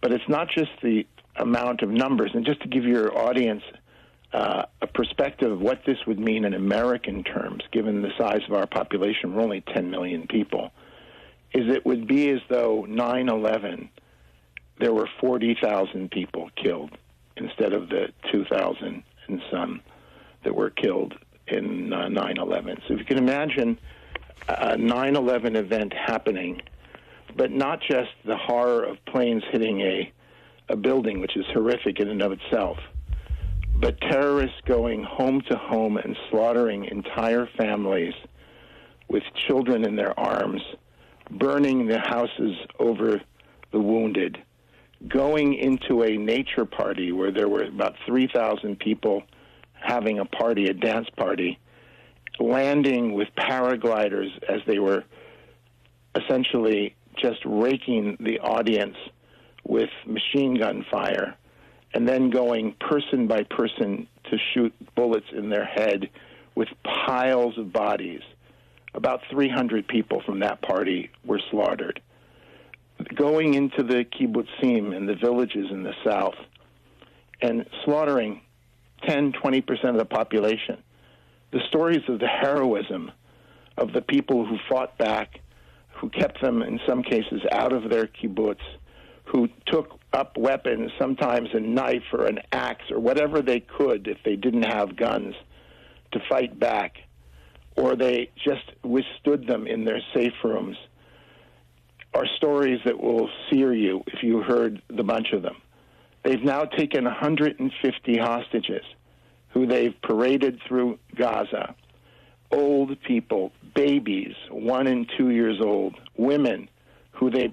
But 0.00 0.12
it's 0.12 0.28
not 0.28 0.48
just 0.48 0.70
the 0.82 1.06
amount 1.36 1.82
of 1.82 1.90
numbers. 1.90 2.32
And 2.34 2.44
just 2.44 2.60
to 2.62 2.68
give 2.68 2.84
your 2.84 3.16
audience 3.16 3.62
uh, 4.32 4.64
a 4.80 4.86
perspective 4.86 5.50
of 5.52 5.60
what 5.60 5.82
this 5.86 5.98
would 6.06 6.18
mean 6.18 6.44
in 6.44 6.54
American 6.54 7.22
terms, 7.22 7.62
given 7.70 8.02
the 8.02 8.10
size 8.18 8.40
of 8.48 8.54
our 8.54 8.66
population, 8.66 9.34
we're 9.34 9.42
only 9.42 9.62
10 9.74 9.90
million 9.90 10.26
people, 10.26 10.72
is 11.54 11.72
it 11.72 11.84
would 11.84 12.06
be 12.06 12.30
as 12.30 12.40
though 12.48 12.86
9 12.88 13.28
11, 13.28 13.90
there 14.78 14.92
were 14.92 15.08
40,000 15.20 16.10
people 16.10 16.50
killed 16.56 16.96
instead 17.36 17.72
of 17.72 17.88
the 17.88 18.08
2,000 18.30 19.02
and 19.28 19.42
some 19.50 19.80
that 20.44 20.54
were 20.54 20.70
killed 20.70 21.14
in 21.46 21.92
uh, 21.92 22.08
9 22.08 22.38
uh, 22.38 22.42
11. 22.42 22.78
So 22.88 22.94
if 22.94 23.00
you 23.00 23.04
can 23.04 23.18
imagine 23.18 23.78
Uh, 24.48 24.76
9 24.76 25.16
11 25.16 25.54
event 25.56 25.92
happening, 25.92 26.60
but 27.36 27.52
not 27.52 27.80
just 27.80 28.10
the 28.24 28.36
horror 28.36 28.82
of 28.82 28.96
planes 29.04 29.42
hitting 29.52 29.80
a, 29.80 30.12
a 30.68 30.76
building, 30.76 31.20
which 31.20 31.36
is 31.36 31.44
horrific 31.52 32.00
in 32.00 32.08
and 32.08 32.20
of 32.22 32.32
itself, 32.32 32.76
but 33.80 34.00
terrorists 34.00 34.60
going 34.66 35.04
home 35.04 35.40
to 35.42 35.56
home 35.56 35.96
and 35.96 36.16
slaughtering 36.28 36.84
entire 36.86 37.48
families 37.56 38.14
with 39.08 39.22
children 39.46 39.84
in 39.84 39.94
their 39.94 40.18
arms, 40.18 40.62
burning 41.30 41.86
the 41.86 42.00
houses 42.00 42.56
over 42.80 43.20
the 43.70 43.80
wounded, 43.80 44.42
going 45.06 45.54
into 45.54 46.02
a 46.02 46.16
nature 46.16 46.64
party 46.64 47.12
where 47.12 47.30
there 47.30 47.48
were 47.48 47.62
about 47.62 47.94
3,000 48.06 48.78
people 48.78 49.22
having 49.74 50.18
a 50.18 50.24
party, 50.24 50.66
a 50.66 50.74
dance 50.74 51.08
party 51.16 51.58
landing 52.42 53.12
with 53.14 53.28
paragliders 53.36 54.30
as 54.48 54.60
they 54.66 54.78
were 54.78 55.04
essentially 56.14 56.94
just 57.16 57.40
raking 57.44 58.16
the 58.20 58.38
audience 58.40 58.96
with 59.64 59.90
machine 60.06 60.54
gun 60.54 60.84
fire 60.90 61.36
and 61.94 62.08
then 62.08 62.30
going 62.30 62.74
person 62.80 63.26
by 63.26 63.42
person 63.44 64.06
to 64.30 64.38
shoot 64.52 64.74
bullets 64.94 65.26
in 65.32 65.48
their 65.50 65.64
head 65.64 66.08
with 66.54 66.68
piles 66.84 67.56
of 67.58 67.72
bodies. 67.72 68.22
About 68.94 69.20
300 69.30 69.86
people 69.86 70.22
from 70.24 70.40
that 70.40 70.60
party 70.62 71.10
were 71.24 71.40
slaughtered. 71.50 72.00
Going 73.14 73.54
into 73.54 73.82
the 73.82 74.04
kibbutzim 74.04 74.94
and 74.94 75.08
the 75.08 75.14
villages 75.14 75.70
in 75.70 75.82
the 75.82 75.94
south 76.04 76.36
and 77.40 77.66
slaughtering 77.84 78.40
10, 79.06 79.32
20% 79.32 79.84
of 79.84 79.96
the 79.96 80.04
population 80.04 80.82
the 81.52 81.60
stories 81.68 82.02
of 82.08 82.18
the 82.18 82.26
heroism 82.26 83.12
of 83.76 83.92
the 83.92 84.02
people 84.02 84.44
who 84.44 84.56
fought 84.68 84.96
back, 84.98 85.40
who 85.94 86.08
kept 86.08 86.40
them 86.40 86.62
in 86.62 86.80
some 86.86 87.02
cases 87.02 87.42
out 87.52 87.72
of 87.72 87.88
their 87.90 88.06
kibbutz, 88.06 88.60
who 89.24 89.48
took 89.66 89.98
up 90.12 90.36
weapons, 90.36 90.90
sometimes 90.98 91.48
a 91.52 91.60
knife 91.60 92.02
or 92.12 92.26
an 92.26 92.40
axe 92.52 92.90
or 92.90 92.98
whatever 92.98 93.40
they 93.40 93.60
could 93.60 94.08
if 94.08 94.18
they 94.24 94.36
didn't 94.36 94.64
have 94.64 94.96
guns 94.96 95.34
to 96.12 96.20
fight 96.28 96.58
back, 96.58 96.96
or 97.76 97.96
they 97.96 98.30
just 98.44 98.72
withstood 98.82 99.46
them 99.46 99.66
in 99.66 99.84
their 99.84 100.00
safe 100.14 100.34
rooms, 100.44 100.76
are 102.14 102.26
stories 102.36 102.80
that 102.84 103.00
will 103.00 103.30
sear 103.50 103.72
you 103.72 104.02
if 104.06 104.22
you 104.22 104.42
heard 104.42 104.82
the 104.88 105.02
bunch 105.02 105.32
of 105.32 105.42
them. 105.42 105.56
They've 106.24 106.42
now 106.42 106.64
taken 106.64 107.04
150 107.04 108.18
hostages 108.18 108.84
who 109.52 109.66
they've 109.66 109.94
paraded 110.02 110.60
through 110.66 110.98
Gaza, 111.14 111.74
old 112.50 113.00
people, 113.02 113.52
babies, 113.74 114.34
one 114.50 114.86
and 114.86 115.10
two 115.16 115.30
years 115.30 115.60
old, 115.60 115.94
women 116.16 116.68
who 117.12 117.30
they 117.30 117.52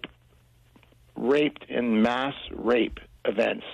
raped 1.15 1.65
in 1.69 2.01
mass 2.01 2.33
rape 2.51 2.99
events 3.25 3.65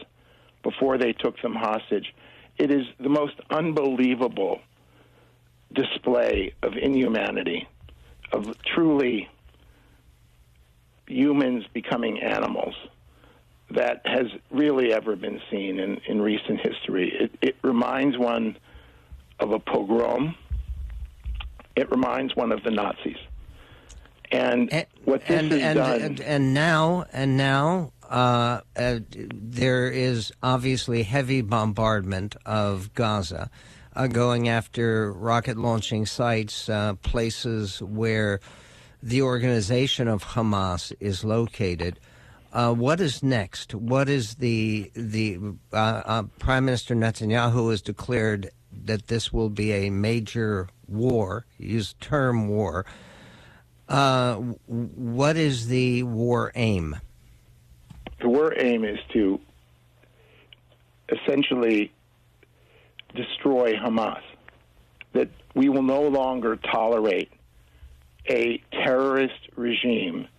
before 0.64 0.98
they 0.98 1.14
took 1.14 1.40
them 1.42 1.54
hostage. 1.54 2.14
It 2.58 2.72
is 2.72 2.86
the 3.00 3.10
most 3.10 3.36
unbelievable 3.50 4.60
display 5.74 6.54
of 6.64 6.74
inhumanity, 6.78 7.68
of 8.32 8.56
truly 8.64 9.30
humans 11.08 11.66
becoming 11.74 12.22
animals 12.22 12.74
that 13.72 14.02
has 14.06 14.28
really 14.52 14.94
ever 14.94 15.16
been 15.16 15.42
seen 15.50 15.80
in, 15.80 16.00
in 16.08 16.22
recent 16.22 16.60
history. 16.62 17.12
It, 17.20 17.32
it 17.42 17.56
reminds 17.64 18.18
one 18.18 18.58
of 19.40 19.52
a 19.52 19.60
pogrom. 19.60 20.36
It 21.76 21.90
reminds 21.90 22.36
one 22.36 22.52
of 22.52 22.64
the 22.64 22.72
Nazis. 22.72 23.18
And, 24.32 24.72
and 24.72 24.86
what 25.04 25.22
this 25.28 25.42
and, 25.42 25.52
has 25.52 25.62
and, 25.62 25.78
done, 25.78 26.02
and, 26.02 26.22
and 26.22 26.54
now, 26.54 27.06
and 27.12 27.38
now, 27.38 27.92
uh, 28.10 28.62
uh, 28.76 29.00
there 29.10 29.90
is 29.90 30.32
obviously 30.42 31.04
heavy 31.04 31.42
bombardment 31.42 32.36
of 32.46 32.94
Gaza, 32.94 33.50
uh, 33.96 34.08
going 34.08 34.48
after 34.48 35.12
rocket 35.12 35.58
launching 35.58 36.06
sites, 36.06 36.70
uh, 36.70 36.94
places 36.96 37.82
where 37.82 38.40
the 39.02 39.22
organization 39.22 40.08
of 40.08 40.24
Hamas 40.24 40.94
is 41.00 41.24
located. 41.24 42.00
Uh, 42.56 42.74
what 42.74 43.02
is 43.02 43.22
next? 43.22 43.76
What 43.76 44.08
is 44.08 44.36
the 44.36 44.90
the 44.96 45.38
uh, 45.74 45.76
uh, 45.76 46.24
Prime 46.40 46.64
Minister 46.64 46.96
Netanyahu 46.96 47.70
has 47.70 47.82
declared 47.82 48.50
that 48.86 49.08
this 49.08 49.34
will 49.34 49.50
be 49.50 49.74
a 49.74 49.90
major 49.90 50.70
war. 50.88 51.46
Use 51.58 51.96
term 52.00 52.48
war. 52.48 52.86
Uh, 53.90 54.36
what 54.68 55.36
is 55.36 55.68
the 55.68 56.04
war 56.04 56.54
aim? 56.56 56.96
The 58.22 58.30
war 58.30 58.54
aim 58.58 58.86
is 58.86 59.00
to 59.12 59.42
essentially 61.10 61.92
destroy 63.14 63.74
Hamas. 63.74 64.22
That 65.12 65.28
we 65.56 65.68
will 65.68 65.84
no 65.84 66.04
longer 66.04 66.56
tolerate 66.56 67.34
a 68.30 68.64
terrorist 68.72 69.50
regime 69.58 70.30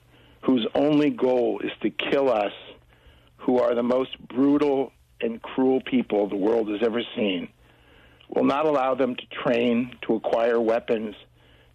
whose 0.46 0.66
only 0.76 1.10
goal 1.10 1.60
is 1.64 1.72
to 1.82 1.90
kill 1.90 2.30
us, 2.30 2.52
who 3.38 3.58
are 3.58 3.74
the 3.74 3.82
most 3.82 4.16
brutal 4.28 4.92
and 5.20 5.42
cruel 5.42 5.80
people 5.80 6.28
the 6.28 6.36
world 6.36 6.68
has 6.68 6.80
ever 6.84 7.02
seen, 7.16 7.48
will 8.28 8.44
not 8.44 8.64
allow 8.64 8.94
them 8.94 9.16
to 9.16 9.26
train, 9.42 9.90
to 10.02 10.14
acquire 10.14 10.60
weapons, 10.60 11.16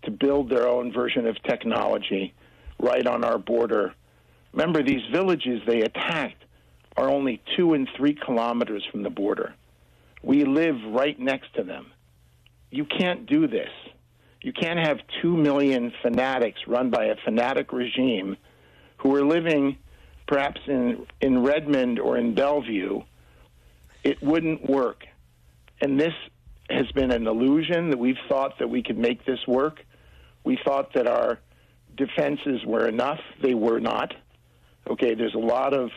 to 0.04 0.12
build 0.12 0.50
their 0.50 0.68
own 0.68 0.94
version 0.94 1.28
of 1.28 1.36
technology 1.44 2.34
right 2.80 3.06
on 3.06 3.26
our 3.26 3.38
border. 3.38 3.94
Remember, 4.54 4.82
these 4.82 5.02
villages 5.12 5.62
they 5.68 5.82
attacked 5.82 6.44
are 6.96 7.10
only 7.10 7.42
two 7.58 7.74
and 7.74 7.90
three 7.98 8.14
kilometers 8.14 8.86
from 8.90 9.04
the 9.04 9.10
border. 9.10 9.54
We 10.24 10.46
live 10.46 10.76
right 10.88 11.20
next 11.20 11.54
to 11.56 11.64
them. 11.64 11.92
You 12.70 12.86
can't 12.86 13.26
do 13.26 13.48
this. 13.48 13.70
You 14.42 14.54
can't 14.54 14.80
have 14.80 15.00
two 15.22 15.36
million 15.36 15.92
fanatics 16.02 16.62
run 16.68 16.90
by 16.90 17.06
a 17.06 17.16
fanatic 17.26 17.74
regime 17.74 18.38
who 19.02 19.16
are 19.16 19.26
living 19.26 19.78
perhaps 20.28 20.62
in, 20.68 21.06
in 21.20 21.44
Redmond 21.44 22.00
or 22.00 22.18
in 22.18 22.34
Bellevue. 22.34 23.02
It 24.04 24.22
wouldn't 24.22 24.70
work. 24.70 25.06
And 25.82 26.00
this 26.00 26.14
has 26.70 26.90
been 26.94 27.12
an 27.12 27.28
illusion 27.28 27.90
that 27.90 28.00
we've 28.00 28.18
thought 28.30 28.60
that 28.60 28.70
we 28.70 28.82
could 28.82 28.98
make 28.98 29.26
this 29.26 29.40
work. 29.48 29.84
We 30.44 30.58
thought 30.64 30.94
that 30.94 31.08
our 31.08 31.40
defenses 31.98 32.64
were 32.66 32.88
enough. 32.88 33.20
They 33.42 33.54
were 33.54 33.80
not. 33.80 34.14
Okay, 34.90 35.16
there's 35.16 35.36
a 35.36 35.40
lot 35.40 35.74
of 35.74 35.90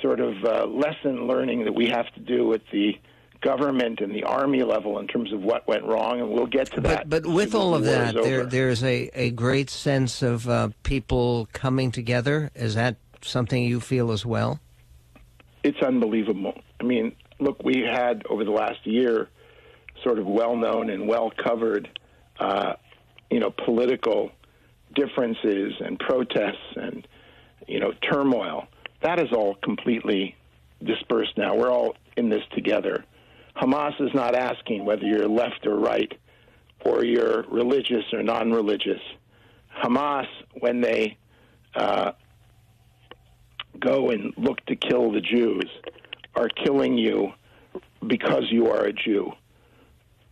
sort 0.00 0.20
of 0.20 0.34
uh, 0.44 0.66
lesson 0.66 1.28
learning 1.28 1.64
that 1.64 1.74
we 1.74 1.88
have 1.88 2.12
to 2.14 2.20
do 2.20 2.52
at 2.54 2.62
the 2.72 2.98
government 3.42 4.00
and 4.00 4.14
the 4.14 4.22
army 4.24 4.62
level 4.62 4.98
in 4.98 5.06
terms 5.06 5.32
of 5.32 5.42
what 5.42 5.66
went 5.68 5.84
wrong, 5.84 6.20
and 6.20 6.30
we'll 6.30 6.46
get 6.46 6.70
to 6.72 6.80
that. 6.80 7.08
But, 7.08 7.24
but 7.24 7.32
with 7.32 7.54
all 7.54 7.74
of 7.74 7.84
that, 7.84 8.14
there, 8.14 8.46
there's 8.46 8.82
a, 8.82 9.10
a 9.14 9.30
great 9.30 9.68
sense 9.68 10.22
of 10.22 10.48
uh, 10.48 10.70
people 10.82 11.48
coming 11.52 11.90
together. 11.90 12.50
Is 12.54 12.74
that 12.76 12.96
something 13.20 13.62
you 13.62 13.80
feel 13.80 14.10
as 14.12 14.24
well? 14.24 14.60
It's 15.62 15.80
unbelievable. 15.82 16.54
I 16.80 16.84
mean, 16.84 17.14
look, 17.38 17.62
we 17.62 17.80
had 17.80 18.24
over 18.30 18.44
the 18.44 18.50
last 18.50 18.86
year 18.86 19.28
sort 20.02 20.18
of 20.18 20.26
well 20.26 20.56
known 20.56 20.90
and 20.90 21.06
well 21.06 21.30
covered, 21.44 21.88
uh, 22.38 22.74
you 23.30 23.40
know, 23.40 23.50
political 23.50 24.30
differences 24.94 25.74
and 25.80 25.98
protests 25.98 26.76
and, 26.76 27.06
you 27.68 27.80
know, 27.80 27.92
turmoil. 28.10 28.66
That 29.02 29.20
is 29.20 29.32
all 29.32 29.56
completely 29.62 30.36
dispersed 30.82 31.36
now. 31.36 31.54
We're 31.54 31.70
all 31.70 31.96
in 32.16 32.28
this 32.28 32.42
together. 32.52 33.04
Hamas 33.56 34.00
is 34.00 34.12
not 34.14 34.34
asking 34.34 34.84
whether 34.84 35.04
you're 35.04 35.28
left 35.28 35.66
or 35.66 35.76
right 35.76 36.12
or 36.84 37.04
you're 37.04 37.42
religious 37.48 38.04
or 38.12 38.22
non 38.22 38.50
religious. 38.50 39.00
Hamas, 39.82 40.26
when 40.60 40.80
they 40.80 41.16
uh, 41.74 42.12
go 43.78 44.10
and 44.10 44.32
look 44.36 44.64
to 44.66 44.76
kill 44.76 45.12
the 45.12 45.20
Jews, 45.20 45.68
are 46.34 46.48
killing 46.48 46.98
you 46.98 47.32
because 48.06 48.44
you 48.50 48.68
are 48.70 48.84
a 48.84 48.92
Jew. 48.92 49.32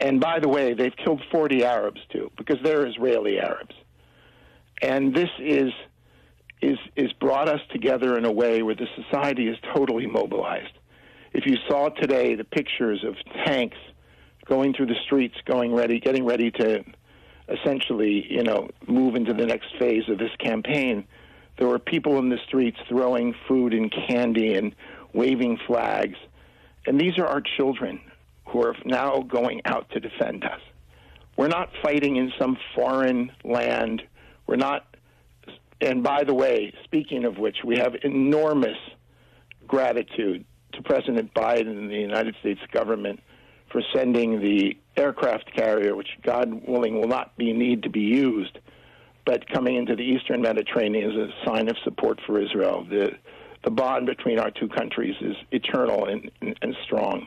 And 0.01 0.21
by 0.21 0.41
the 0.41 0.49
way, 0.49 0.73
they've 0.73 0.97
killed 0.97 1.23
40 1.31 1.65
Arabs 1.65 2.01
too, 2.11 2.31
because 2.37 2.57
they're 2.65 2.87
Israeli 2.87 3.39
Arabs. 3.39 3.75
And 4.83 5.15
this 5.15 5.29
is 5.39 5.73
is 6.63 6.79
is 6.95 7.13
brought 7.15 7.49
us 7.49 7.61
together 7.71 8.19
in 8.19 8.25
a 8.25 8.33
way 8.33 8.63
where 8.63 8.75
the 8.75 8.87
society 8.97 9.49
is 9.49 9.57
totally 9.75 10.07
mobilized. 10.07 10.73
If 11.33 11.47
you 11.47 11.57
saw 11.69 11.89
today 11.89 12.35
the 12.35 12.45
pictures 12.45 13.05
of 13.05 13.15
tanks 13.45 13.77
going 14.47 14.75
through 14.75 14.87
the 14.87 14.97
streets, 15.05 15.37
going 15.45 15.75
ready, 15.75 16.01
getting 16.01 16.25
ready 16.25 16.51
to 16.51 16.85
essentially, 17.49 18.27
you 18.29 18.43
know, 18.43 18.69
move 18.87 19.15
into 19.15 19.33
the 19.33 19.47
next 19.47 19.67
phase 19.79 20.09
of 20.09 20.19
this 20.19 20.35
campaign, 20.39 21.07
there 21.59 21.69
were 21.69 21.79
people 21.79 22.19
in 22.19 22.29
the 22.29 22.39
streets 22.47 22.79
throwing 22.89 23.35
food 23.47 23.75
and 23.75 23.93
candy 24.09 24.55
and 24.55 24.75
waving 25.13 25.59
flags. 25.67 26.17
And 26.87 27.01
these 27.01 27.19
are 27.19 27.27
our 27.27 27.43
children 27.57 28.01
who 28.47 28.65
are 28.65 28.77
now 28.85 29.21
going 29.21 29.61
out 29.65 29.91
to 29.91 30.01
defend 30.01 30.45
us. 30.45 30.61
We're 31.37 31.49
not 31.49 31.71
fighting 31.83 32.17
in 32.17 32.33
some 32.39 32.57
foreign 32.75 33.31
land. 33.45 34.03
We're 34.47 34.57
not 34.57 34.87
and 35.81 36.03
by 36.03 36.25
the 36.25 36.35
way, 36.35 36.75
speaking 36.85 37.25
of 37.25 37.39
which, 37.39 37.59
we 37.65 37.79
have 37.79 37.95
enormous 38.03 38.77
gratitude 39.67 40.45
to 40.73 40.83
President 40.83 41.33
Biden 41.35 41.79
and 41.79 41.91
the 41.91 41.97
United 41.97 42.35
States 42.41 42.61
government 42.73 43.21
for 43.71 43.83
sending 43.95 44.41
the 44.41 44.77
aircraft 44.97 45.55
carrier, 45.55 45.95
which 45.95 46.09
God 46.23 46.67
willing 46.67 47.01
will 47.01 47.09
not 47.09 47.37
be 47.37 47.53
need 47.53 47.83
to 47.85 47.91
be 47.91 48.01
used, 48.01 48.59
but 49.25 49.49
coming 49.49 49.77
into 49.77 49.95
the 49.95 50.03
Eastern 50.03 50.43
Mediterranean 50.43 51.11
is 51.11 51.17
a 51.17 51.29
sign 51.47 51.69
of 51.69 51.77
support 51.85 52.21
for 52.27 52.41
Israel. 52.41 52.85
The 52.89 53.13
the 53.63 53.71
bond 53.71 54.07
between 54.07 54.39
our 54.39 54.51
two 54.51 54.69
countries 54.69 55.15
is 55.21 55.37
eternal 55.51 56.07
and, 56.07 56.31
and, 56.41 56.59
and 56.63 56.75
strong. 56.85 57.27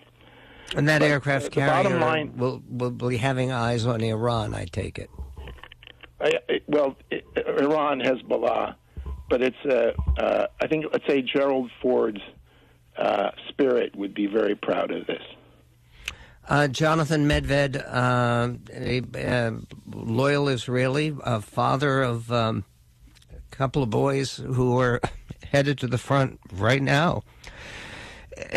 And 0.75 0.89
that 0.89 1.01
but, 1.01 1.09
aircraft 1.09 1.45
uh, 1.45 1.49
carrier 1.49 1.99
line, 1.99 2.35
will, 2.35 2.63
will 2.67 2.89
be 2.89 3.17
having 3.17 3.51
eyes 3.51 3.85
on 3.85 4.01
Iran, 4.01 4.55
I 4.55 4.65
take 4.65 4.97
it. 4.97 5.11
I, 6.19 6.33
well, 6.67 6.95
it, 7.11 7.23
Iran, 7.35 7.99
Hezbollah, 7.99 8.75
but 9.29 9.41
it's 9.43 9.55
uh, 9.69 9.91
uh, 10.19 10.47
I 10.61 10.67
think 10.67 10.85
let's 10.91 11.05
say 11.07 11.21
Gerald 11.21 11.69
Ford's 11.81 12.21
uh, 12.97 13.31
spirit 13.49 13.95
would 13.95 14.13
be 14.13 14.27
very 14.27 14.55
proud 14.55 14.91
of 14.91 15.07
this. 15.07 15.21
Uh, 16.47 16.67
Jonathan 16.67 17.25
Medved, 17.27 17.81
uh, 17.87 18.49
a, 18.73 19.51
loyal 19.95 20.49
Israeli, 20.49 21.15
a 21.23 21.39
father 21.39 22.01
of 22.01 22.31
um, 22.31 22.65
a 23.31 23.55
couple 23.55 23.81
of 23.81 23.89
boys 23.89 24.35
who 24.37 24.77
are 24.79 24.99
headed 25.51 25.77
to 25.79 25.87
the 25.87 25.97
front 25.97 26.39
right 26.51 26.81
now. 26.81 27.23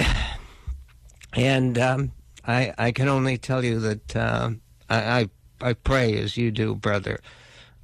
And 1.38 1.76
um, 1.76 2.12
I, 2.46 2.72
I 2.78 2.92
can 2.92 3.08
only 3.08 3.36
tell 3.36 3.62
you 3.62 3.78
that 3.80 4.16
uh, 4.16 4.52
I, 4.88 5.28
I 5.60 5.72
pray 5.74 6.18
as 6.18 6.38
you 6.38 6.50
do, 6.50 6.74
brother, 6.74 7.20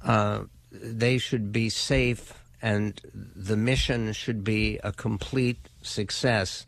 uh, 0.03 0.45
they 0.71 1.19
should 1.19 1.51
be 1.51 1.69
safe 1.69 2.33
and 2.63 2.99
the 3.13 3.57
mission 3.57 4.13
should 4.13 4.43
be 4.43 4.79
a 4.83 4.91
complete 4.91 5.69
success, 5.85 6.65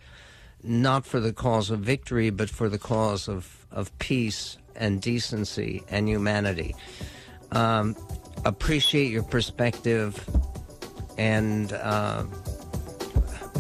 not 0.64 1.06
for 1.06 1.20
the 1.20 1.34
cause 1.34 1.70
of 1.70 1.80
victory, 1.80 2.30
but 2.30 2.50
for 2.50 2.70
the 2.70 2.80
cause 2.80 3.28
of, 3.28 3.66
of 3.72 3.98
peace 4.00 4.58
and 4.76 5.02
decency 5.02 5.84
and 5.90 6.08
humanity. 6.08 6.76
Um, 7.52 7.96
appreciate 8.44 9.12
your 9.12 9.24
perspective 9.24 10.24
and 11.18 11.72
uh, 11.74 12.26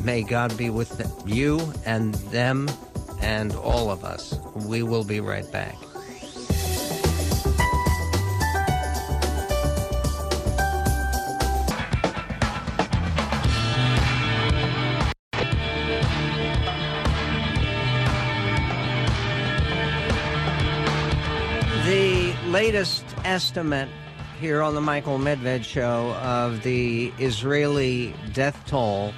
may 0.03 0.23
God 0.23 0.55
be 0.57 0.69
with 0.69 1.23
you 1.25 1.73
and 1.85 2.13
them 2.15 2.69
and 3.21 3.53
all 3.55 3.89
of 3.89 4.03
us. 4.03 4.37
We 4.55 4.83
will 4.83 5.03
be 5.03 5.19
right 5.19 5.49
back. 5.51 5.75
Latest 22.55 23.03
estimate 23.25 23.89
here 24.39 24.61
on 24.61 24.75
the 24.75 24.79
Michael 24.79 25.19
Medved 25.19 25.65
show 25.65 26.13
of 26.21 26.63
the 26.63 27.11
Israeli 27.19 28.13
death 28.31 28.63
toll 28.65 29.11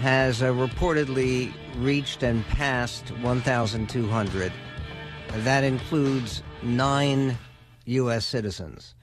has 0.00 0.42
uh, 0.42 0.48
reportedly 0.52 1.50
reached 1.78 2.22
and 2.22 2.46
passed 2.48 3.08
1,200. 3.22 4.52
That 5.28 5.64
includes 5.64 6.42
nine 6.62 7.38
U.S. 7.86 8.26
citizens. 8.26 8.94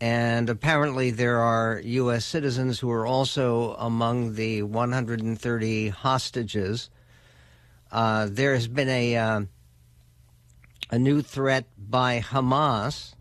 And 0.00 0.50
apparently, 0.50 1.12
there 1.12 1.38
are 1.38 1.80
U.S. 1.84 2.24
citizens 2.24 2.80
who 2.80 2.90
are 2.90 3.06
also 3.06 3.74
among 3.74 4.34
the 4.34 4.64
130 4.64 5.88
hostages. 5.90 6.90
Uh, 7.92 8.26
there 8.28 8.52
has 8.52 8.66
been 8.66 8.88
a. 8.88 9.16
Uh, 9.16 9.40
a 10.90 10.98
new 10.98 11.22
threat 11.22 11.66
by 11.78 12.20
Hamas 12.20 13.14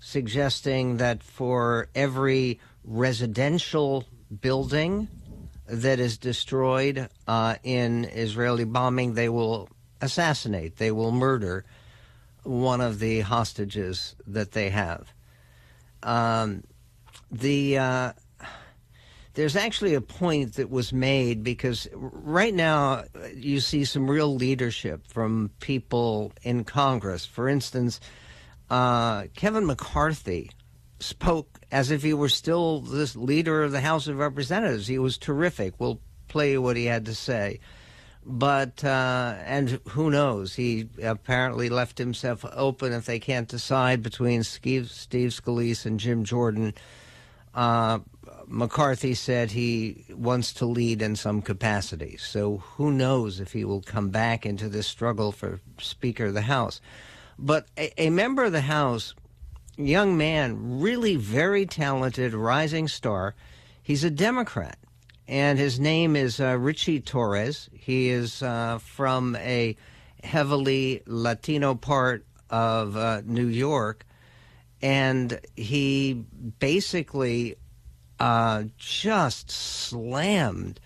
suggesting 0.00 0.96
that 0.96 1.22
for 1.22 1.88
every 1.94 2.58
residential 2.84 4.06
building 4.40 5.08
that 5.66 6.00
is 6.00 6.18
destroyed 6.18 7.08
uh, 7.28 7.54
in 7.62 8.04
Israeli 8.06 8.64
bombing, 8.64 9.14
they 9.14 9.28
will 9.28 9.68
assassinate, 10.00 10.76
they 10.76 10.90
will 10.90 11.12
murder 11.12 11.64
one 12.42 12.80
of 12.80 12.98
the 12.98 13.20
hostages 13.20 14.16
that 14.26 14.52
they 14.52 14.70
have. 14.70 15.12
Um, 16.02 16.64
the 17.30 17.78
uh, 17.78 18.12
there's 19.34 19.56
actually 19.56 19.94
a 19.94 20.00
point 20.00 20.54
that 20.54 20.70
was 20.70 20.92
made 20.92 21.44
because 21.44 21.88
right 21.94 22.54
now 22.54 23.04
you 23.34 23.60
see 23.60 23.84
some 23.84 24.10
real 24.10 24.34
leadership 24.34 25.06
from 25.06 25.50
people 25.60 26.32
in 26.42 26.64
Congress. 26.64 27.24
For 27.24 27.48
instance, 27.48 28.00
uh, 28.68 29.24
Kevin 29.34 29.66
McCarthy 29.66 30.50
spoke 30.98 31.60
as 31.72 31.90
if 31.90 32.02
he 32.02 32.12
were 32.12 32.28
still 32.28 32.80
this 32.80 33.16
leader 33.16 33.62
of 33.62 33.72
the 33.72 33.80
House 33.80 34.08
of 34.08 34.18
Representatives. 34.18 34.86
He 34.86 34.98
was 34.98 35.16
terrific. 35.16 35.74
We'll 35.78 36.00
play 36.28 36.58
what 36.58 36.76
he 36.76 36.84
had 36.84 37.06
to 37.06 37.14
say. 37.14 37.60
But, 38.24 38.84
uh, 38.84 39.34
and 39.44 39.80
who 39.88 40.10
knows? 40.10 40.54
He 40.54 40.88
apparently 41.02 41.68
left 41.70 41.96
himself 41.98 42.44
open 42.52 42.92
if 42.92 43.06
they 43.06 43.18
can't 43.18 43.48
decide 43.48 44.02
between 44.02 44.42
Steve, 44.42 44.90
Steve 44.90 45.30
Scalise 45.30 45.86
and 45.86 45.98
Jim 45.98 46.24
Jordan. 46.24 46.74
Uh, 47.54 48.00
McCarthy 48.50 49.14
said 49.14 49.52
he 49.52 50.04
wants 50.10 50.52
to 50.54 50.66
lead 50.66 51.00
in 51.00 51.14
some 51.14 51.40
capacity. 51.40 52.16
So 52.16 52.58
who 52.58 52.90
knows 52.90 53.38
if 53.38 53.52
he 53.52 53.64
will 53.64 53.80
come 53.80 54.10
back 54.10 54.44
into 54.44 54.68
this 54.68 54.88
struggle 54.88 55.30
for 55.30 55.60
Speaker 55.78 56.26
of 56.26 56.34
the 56.34 56.42
House. 56.42 56.80
But 57.38 57.68
a, 57.78 58.06
a 58.06 58.10
member 58.10 58.42
of 58.42 58.52
the 58.52 58.62
House, 58.62 59.14
young 59.76 60.16
man, 60.16 60.80
really 60.80 61.14
very 61.14 61.64
talented, 61.64 62.34
rising 62.34 62.88
star, 62.88 63.36
he's 63.82 64.02
a 64.02 64.10
Democrat. 64.10 64.78
And 65.28 65.56
his 65.56 65.78
name 65.78 66.16
is 66.16 66.40
uh, 66.40 66.58
Richie 66.58 67.00
Torres. 67.00 67.70
He 67.72 68.08
is 68.08 68.42
uh, 68.42 68.78
from 68.78 69.36
a 69.36 69.76
heavily 70.24 71.02
Latino 71.06 71.76
part 71.76 72.26
of 72.50 72.96
uh, 72.96 73.22
New 73.24 73.46
York. 73.46 74.04
And 74.82 75.38
he 75.54 76.24
basically 76.58 77.56
uh, 78.20 78.64
just 78.76 79.50
slammed 79.50 80.78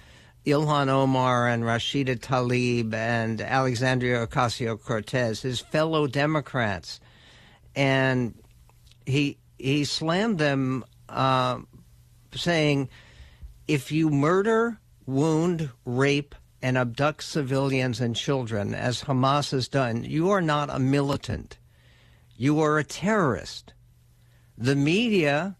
Ilhan 0.47 0.89
Omar 0.89 1.49
and 1.49 1.65
Rashida 1.65 2.17
Tlaib 2.17 2.95
and 2.95 3.41
Alexandria 3.41 4.27
Ocasio 4.27 4.81
Cortez, 4.81 5.43
his 5.43 5.61
fellow 5.61 6.07
Democrats, 6.07 7.01
and 7.75 8.35
he 9.05 9.39
he 9.59 9.85
slammed 9.85 10.39
them, 10.39 10.85
uh, 11.09 11.59
saying, 12.35 12.89
"If 13.67 13.91
you 13.91 14.11
murder, 14.11 14.79
wound, 15.07 15.71
rape, 15.85 16.35
and 16.63 16.79
abduct 16.79 17.25
civilians 17.25 18.01
and 18.01 18.15
children, 18.15 18.75
as 18.75 19.03
Hamas 19.03 19.51
has 19.51 19.67
done, 19.67 20.05
you 20.05 20.31
are 20.31 20.43
not 20.43 20.71
a 20.71 20.79
militant. 20.79 21.59
You 22.37 22.61
are 22.61 22.79
a 22.79 22.85
terrorist. 22.85 23.73
The 24.57 24.77
media." 24.77 25.57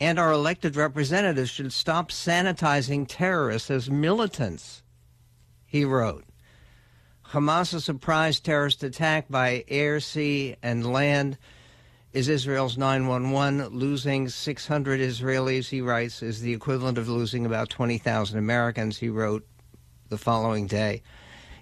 And 0.00 0.18
our 0.18 0.32
elected 0.32 0.76
representatives 0.76 1.50
should 1.50 1.72
stop 1.72 2.10
sanitizing 2.10 3.06
terrorists 3.08 3.70
as 3.70 3.90
militants, 3.90 4.82
he 5.66 5.84
wrote. 5.84 6.24
Hamas' 7.30 7.82
surprise 7.82 8.40
terrorist 8.40 8.82
attack 8.82 9.28
by 9.28 9.64
air, 9.68 10.00
sea, 10.00 10.56
and 10.62 10.90
land 10.90 11.36
is 12.12 12.28
Israel's 12.28 12.78
911. 12.78 13.68
Losing 13.68 14.28
600 14.28 15.00
Israelis, 15.00 15.68
he 15.68 15.82
writes, 15.82 16.22
is 16.22 16.40
the 16.40 16.54
equivalent 16.54 16.96
of 16.96 17.08
losing 17.08 17.44
about 17.44 17.68
20,000 17.68 18.38
Americans, 18.38 18.98
he 18.98 19.08
wrote 19.08 19.46
the 20.08 20.16
following 20.16 20.66
day. 20.66 21.02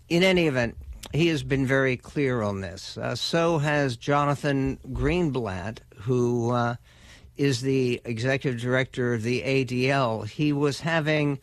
In 0.09 0.23
any 0.23 0.47
event, 0.47 0.77
he 1.13 1.29
has 1.29 1.43
been 1.43 1.67
very 1.67 1.97
clear 1.97 2.43
on 2.43 2.61
this. 2.61 2.97
Uh, 2.97 3.17
so 3.17 3.59
has 3.59 3.97
Jonathan 3.97 4.79
Greenblatt, 4.93 5.79
who. 6.03 6.51
Uh, 6.51 6.77
is 7.37 7.61
the 7.61 8.01
executive 8.05 8.61
director 8.61 9.15
of 9.15 9.23
the 9.23 9.43
ADL. 9.43 10.27
He 10.27 10.53
was 10.53 10.81
having 10.81 11.39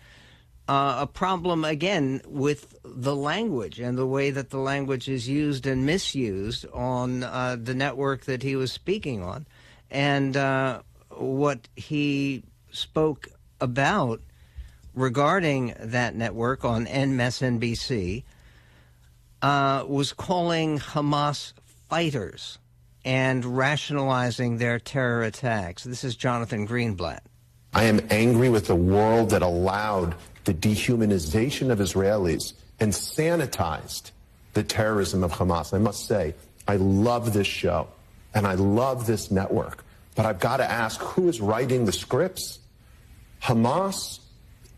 uh, 0.67 0.97
a 1.01 1.07
problem 1.07 1.65
again 1.65 2.21
with 2.25 2.75
the 2.83 3.15
language 3.15 3.79
and 3.79 3.97
the 3.97 4.07
way 4.07 4.31
that 4.31 4.49
the 4.49 4.57
language 4.57 5.09
is 5.09 5.27
used 5.27 5.65
and 5.65 5.85
misused 5.85 6.65
on 6.73 7.23
uh, 7.23 7.57
the 7.61 7.73
network 7.73 8.25
that 8.25 8.43
he 8.43 8.55
was 8.55 8.71
speaking 8.71 9.21
on. 9.21 9.45
And 9.91 10.37
uh, 10.37 10.81
what 11.09 11.67
he 11.75 12.43
spoke 12.71 13.29
about 13.59 14.21
regarding 14.95 15.73
that 15.79 16.15
network 16.15 16.63
on 16.63 16.85
MSNBC 16.85 18.23
uh, 19.41 19.83
was 19.87 20.13
calling 20.13 20.79
Hamas 20.79 21.53
fighters 21.89 22.57
and 23.05 23.43
rationalizing 23.43 24.57
their 24.57 24.79
terror 24.79 25.23
attacks. 25.23 25.83
This 25.83 26.03
is 26.03 26.15
Jonathan 26.15 26.67
Greenblatt. 26.67 27.19
I 27.73 27.85
am 27.85 28.05
angry 28.09 28.49
with 28.49 28.67
the 28.67 28.75
world 28.75 29.31
that 29.31 29.41
allowed 29.41 30.15
the 30.45 30.53
dehumanization 30.53 31.71
of 31.71 31.79
Israelis 31.79 32.53
and 32.79 32.91
sanitized 32.91 34.11
the 34.53 34.63
terrorism 34.63 35.23
of 35.23 35.31
Hamas. 35.31 35.73
I 35.73 35.79
must 35.79 36.07
say, 36.07 36.35
I 36.67 36.75
love 36.77 37.33
this 37.33 37.47
show 37.47 37.87
and 38.33 38.45
I 38.45 38.53
love 38.55 39.05
this 39.05 39.31
network, 39.31 39.83
but 40.15 40.25
I've 40.25 40.39
got 40.39 40.57
to 40.57 40.69
ask 40.69 40.99
who 41.01 41.27
is 41.27 41.41
writing 41.41 41.85
the 41.85 41.91
scripts? 41.91 42.59
Hamas, 43.41 44.19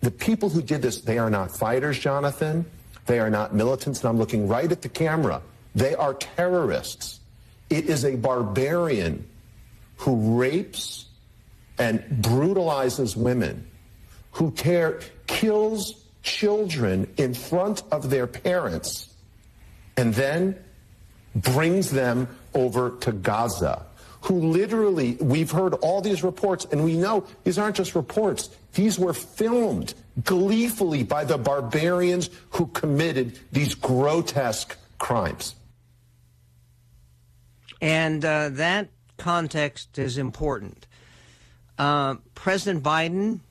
the 0.01 0.11
people 0.11 0.49
who 0.49 0.61
did 0.61 0.81
this, 0.81 1.01
they 1.01 1.17
are 1.17 1.29
not 1.29 1.51
fighters, 1.51 1.99
Jonathan. 1.99 2.65
They 3.05 3.19
are 3.19 3.29
not 3.29 3.53
militants, 3.53 3.99
and 4.01 4.09
I'm 4.09 4.17
looking 4.17 4.47
right 4.47 4.71
at 4.71 4.81
the 4.81 4.89
camera. 4.89 5.41
They 5.75 5.93
are 5.93 6.13
terrorists. 6.13 7.19
It 7.69 7.85
is 7.85 8.05
a 8.05 8.15
barbarian 8.15 9.27
who 9.97 10.39
rapes 10.39 11.05
and 11.77 12.03
brutalizes 12.21 13.15
women, 13.15 13.67
who 14.31 14.51
tear, 14.51 14.99
kills 15.27 16.03
children 16.23 17.11
in 17.17 17.33
front 17.33 17.83
of 17.91 18.09
their 18.09 18.27
parents, 18.27 19.09
and 19.97 20.13
then 20.13 20.57
brings 21.35 21.91
them 21.91 22.27
over 22.53 22.91
to 23.01 23.11
Gaza. 23.11 23.85
Who 24.21 24.39
literally, 24.39 25.17
we've 25.21 25.51
heard 25.51 25.75
all 25.75 26.01
these 26.01 26.23
reports, 26.23 26.65
and 26.71 26.83
we 26.83 26.97
know 26.97 27.25
these 27.43 27.59
aren't 27.59 27.75
just 27.75 27.93
reports. 27.93 28.49
These 28.73 28.97
were 28.97 29.13
filmed 29.13 29.93
gleefully 30.23 31.03
by 31.03 31.25
the 31.25 31.37
barbarians 31.37 32.29
who 32.51 32.67
committed 32.67 33.39
these 33.51 33.75
grotesque 33.75 34.75
crimes. 34.97 35.55
And 37.85 38.25
uh, 38.25 38.49
that 38.49 38.89
context 39.17 39.99
is 39.99 40.17
important. 40.17 40.87
Uh, 41.77 42.15
President 42.33 42.83
Biden 42.83 43.41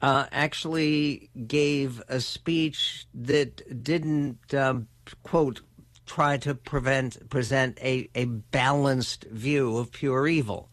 uh, 0.00 0.26
actually 0.30 1.30
gave 1.48 2.00
a 2.08 2.20
speech 2.20 3.06
that 3.12 3.82
didn't, 3.82 4.54
um, 4.54 4.86
quote, 5.24 5.62
try 6.06 6.36
to 6.36 6.54
prevent, 6.54 7.28
present 7.28 7.76
a, 7.82 8.08
a 8.14 8.26
balanced 8.26 9.24
view 9.24 9.78
of 9.78 9.90
pure 9.90 10.28
evil. 10.28 10.70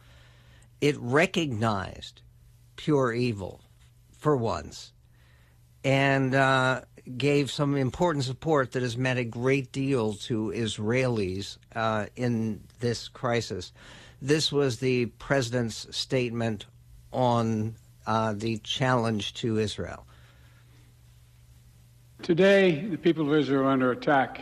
It 0.79 0.95
recognized 0.99 2.21
pure 2.75 3.11
evil 3.11 3.59
for 4.11 4.37
once. 4.37 4.93
And 5.83 6.35
uh, 6.35 6.81
gave 7.15 7.49
some 7.49 7.75
important 7.77 8.25
support 8.25 8.73
that 8.73 8.81
has 8.81 8.97
meant 8.97 9.19
a 9.19 9.23
great 9.23 9.71
deal 9.71 10.13
to 10.13 10.51
Israelis 10.53 11.57
uh, 11.75 12.07
in 12.15 12.61
this 12.79 13.07
crisis. 13.07 13.71
This 14.21 14.51
was 14.51 14.79
the 14.79 15.05
president's 15.05 15.87
statement 15.95 16.65
on 17.13 17.75
uh, 18.05 18.33
the 18.35 18.57
challenge 18.59 19.33
to 19.35 19.57
Israel. 19.57 20.05
Today, 22.23 22.81
the 22.87 22.97
people 22.97 23.31
of 23.31 23.39
Israel 23.39 23.63
are 23.63 23.71
under 23.71 23.91
attack, 23.91 24.41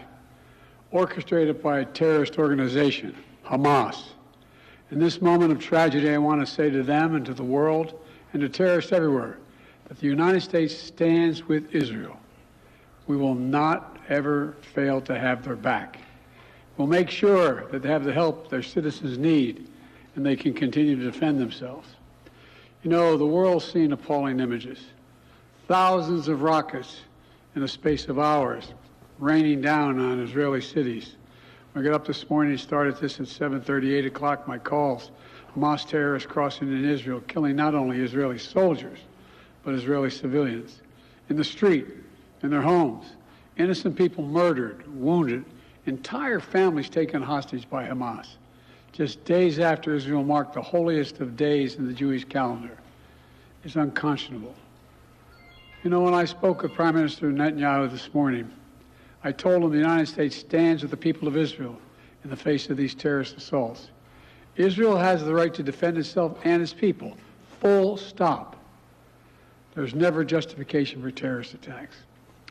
orchestrated 0.91 1.62
by 1.62 1.80
a 1.80 1.86
terrorist 1.86 2.39
organization, 2.39 3.15
Hamas. 3.45 4.01
In 4.91 4.99
this 4.99 5.21
moment 5.21 5.51
of 5.51 5.60
tragedy, 5.60 6.10
I 6.10 6.17
want 6.17 6.45
to 6.45 6.51
say 6.51 6.69
to 6.69 6.84
them 6.84 7.15
and 7.15 7.25
to 7.25 7.34
the 7.34 7.43
world 7.43 7.99
and 8.34 8.41
to 8.41 8.49
terrorists 8.49 8.91
everywhere 8.91 9.38
that 9.88 9.99
the 9.99 10.08
United 10.08 10.41
States 10.41 10.75
stands 10.75 11.47
with 11.47 11.75
Israel 11.75 12.17
we 13.08 13.18
will 13.18 13.36
not 13.36 13.98
ever 14.10 14.56
fail 14.74 15.02
to 15.02 15.18
have 15.18 15.44
their 15.44 15.56
back. 15.56 16.00
We'll 16.78 16.88
make 16.88 17.10
sure 17.10 17.70
that 17.72 17.82
they 17.82 17.89
have 17.89 18.04
the 18.04 18.13
help 18.13 18.50
their 18.50 18.63
citizens 18.63 19.18
need 19.18 19.68
and 20.15 20.26
they 20.26 20.36
can 20.36 20.54
continue 20.54 20.96
to 20.96 21.04
defend 21.04 21.39
themselves. 21.39 21.88
You 22.84 22.89
know, 22.89 23.18
the 23.18 23.26
world's 23.26 23.65
seen 23.65 23.91
appalling 23.91 24.39
images. 24.39 24.80
Thousands 25.68 26.28
of 26.28 26.41
rockets 26.41 27.02
in 27.56 27.62
the 27.62 27.68
space 27.68 28.08
of 28.08 28.20
hours 28.20 28.74
raining 29.20 29.62
down 29.62 30.00
on 30.00 30.20
Israeli 30.20 30.62
cities. 30.62 31.15
I 31.76 31.82
got 31.82 31.94
up 31.94 32.06
this 32.08 32.30
morning, 32.30 32.54
and 32.54 32.60
started 32.60 32.98
this 32.98 33.20
at 33.20 33.28
7:30, 33.28 33.96
8 33.96 34.06
o'clock. 34.06 34.48
My 34.48 34.58
calls: 34.58 35.12
Hamas 35.56 35.88
terrorists 35.88 36.30
crossing 36.30 36.70
in 36.70 36.86
Israel, 36.86 37.22
killing 37.28 37.56
not 37.56 37.76
only 37.76 38.00
Israeli 38.00 38.38
soldiers, 38.38 39.00
but 39.63 39.74
Israeli 39.74 40.10
civilians 40.10 40.82
in 41.30 41.36
the 41.36 41.44
street, 41.44 41.88
in 42.43 42.50
their 42.50 42.62
homes, 42.62 43.06
innocent 43.58 43.95
people 43.95 44.24
murdered, 44.24 44.84
wounded, 45.00 45.45
entire 45.86 46.39
families 46.39 46.89
taken 46.89 47.21
hostage 47.21 47.69
by 47.69 47.86
Hamas, 47.88 48.28
just 48.91 49.24
days 49.26 49.60
after 49.60 49.95
Israel 49.95 50.24
marked 50.24 50.54
the 50.54 50.62
holiest 50.62 51.19
of 51.19 51.36
days 51.36 51.76
in 51.76 51.88
the 51.88 51.93
Jewish 51.93 52.26
calendar. 52.26 52.78
It's 53.63 53.76
unconscionable. 53.76 54.56
You 55.84 55.89
know, 55.89 56.02
when 56.02 56.13
I 56.13 56.26
spoke 56.26 56.63
with 56.63 56.74
Prime 56.74 56.95
Minister 56.95 57.32
Netanyahu 57.32 57.91
this 57.91 58.13
morning, 58.13 58.52
I 59.24 59.32
told 59.32 59.63
him 59.63 59.71
the 59.71 59.78
United 59.78 60.08
States 60.08 60.36
stands 60.36 60.82
with 60.82 60.91
the 60.91 60.98
people 60.98 61.28
of 61.28 61.38
Israel 61.38 61.80
in 62.24 62.30
the 62.30 62.36
face 62.36 62.69
of 62.69 62.78
these 62.78 62.95
terrorist 62.95 63.38
assaults. 63.38 63.89
Israel 64.56 64.98
has 64.98 65.24
the 65.24 65.34
right 65.34 65.54
to 65.54 65.63
defend 65.63 65.98
itself 65.98 66.38
and 66.43 66.62
its 66.62 66.74
people. 66.74 67.15
Full 67.60 67.98
stop. 67.98 68.56
There's 69.74 69.93
never 69.93 70.24
justification 70.24 71.02
for 71.02 71.12
terrorist 71.12 71.54
attacks 71.54 71.98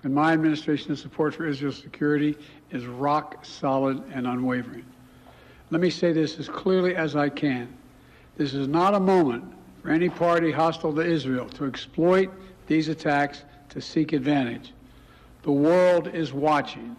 and 0.05 0.15
my 0.15 0.35
administration's 0.35 1.01
support 1.01 1.35
for 1.35 1.47
Israel's 1.47 1.79
security 1.79 2.37
is 2.71 2.87
rock 2.87 3.45
solid 3.45 4.03
and 4.13 4.27
unwavering. 4.27 4.85
Let 5.71 5.81
me 5.81 5.91
say 5.91 6.13
this 6.13 6.39
as 6.39 6.49
clearly 6.49 6.95
as 6.95 7.17
I 7.17 7.31
can. 7.31 7.75
This 8.37 8.53
is 8.53 8.69
not 8.69 8.95
a 8.95 9.01
moment 9.01 9.45
for 9.83 9.91
any 9.91 10.11
party 10.11 10.53
hostile 10.53 10.95
to 10.95 11.01
Israel 11.01 11.49
to 11.51 11.65
exploit 11.65 12.31
these 12.67 12.89
attacks 12.89 13.45
to 13.71 13.81
seek 13.81 14.13
advantage. 14.13 14.73
The 15.43 15.53
world 15.53 16.09
is 16.15 16.33
watching. 16.33 16.97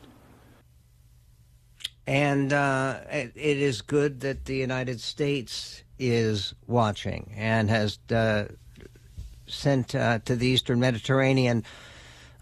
And 2.07 2.53
uh, 2.53 3.01
it, 3.11 3.35
is 3.35 3.81
good 3.81 4.19
that 4.21 4.45
the 4.45 4.55
United 4.55 4.99
States 4.99 5.83
is 5.97 6.53
watching 6.67 7.33
and 7.35 7.69
has 7.69 7.99
uh, 8.11 8.45
sent 9.47 9.95
uh, 9.95 10.19
to 10.25 10.35
the 10.35 10.47
Eastern 10.47 10.79
Mediterranean 10.79 11.63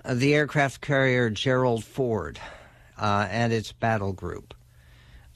the 0.07 0.33
aircraft 0.35 0.81
carrier 0.81 1.29
Gerald 1.29 1.83
Ford 1.83 2.39
uh, 2.97 3.27
and 3.29 3.53
its 3.53 3.71
battle 3.71 4.13
group. 4.13 4.53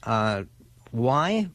Uh, 0.02 0.44
why? 0.90 1.48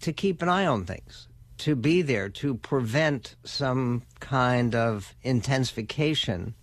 to 0.00 0.12
keep 0.12 0.42
an 0.42 0.48
eye 0.48 0.66
on 0.66 0.84
things, 0.84 1.28
to 1.58 1.76
be 1.76 2.02
there, 2.02 2.28
to 2.28 2.54
prevent 2.54 3.36
some 3.44 4.02
kind 4.18 4.74
of 4.74 5.14
intensification 5.22 6.54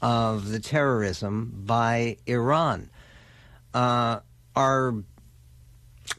of 0.00 0.48
the 0.48 0.60
terrorism 0.60 1.52
by 1.66 2.16
Iran. 2.26 2.90
Uh, 3.74 4.20
our 4.56 4.94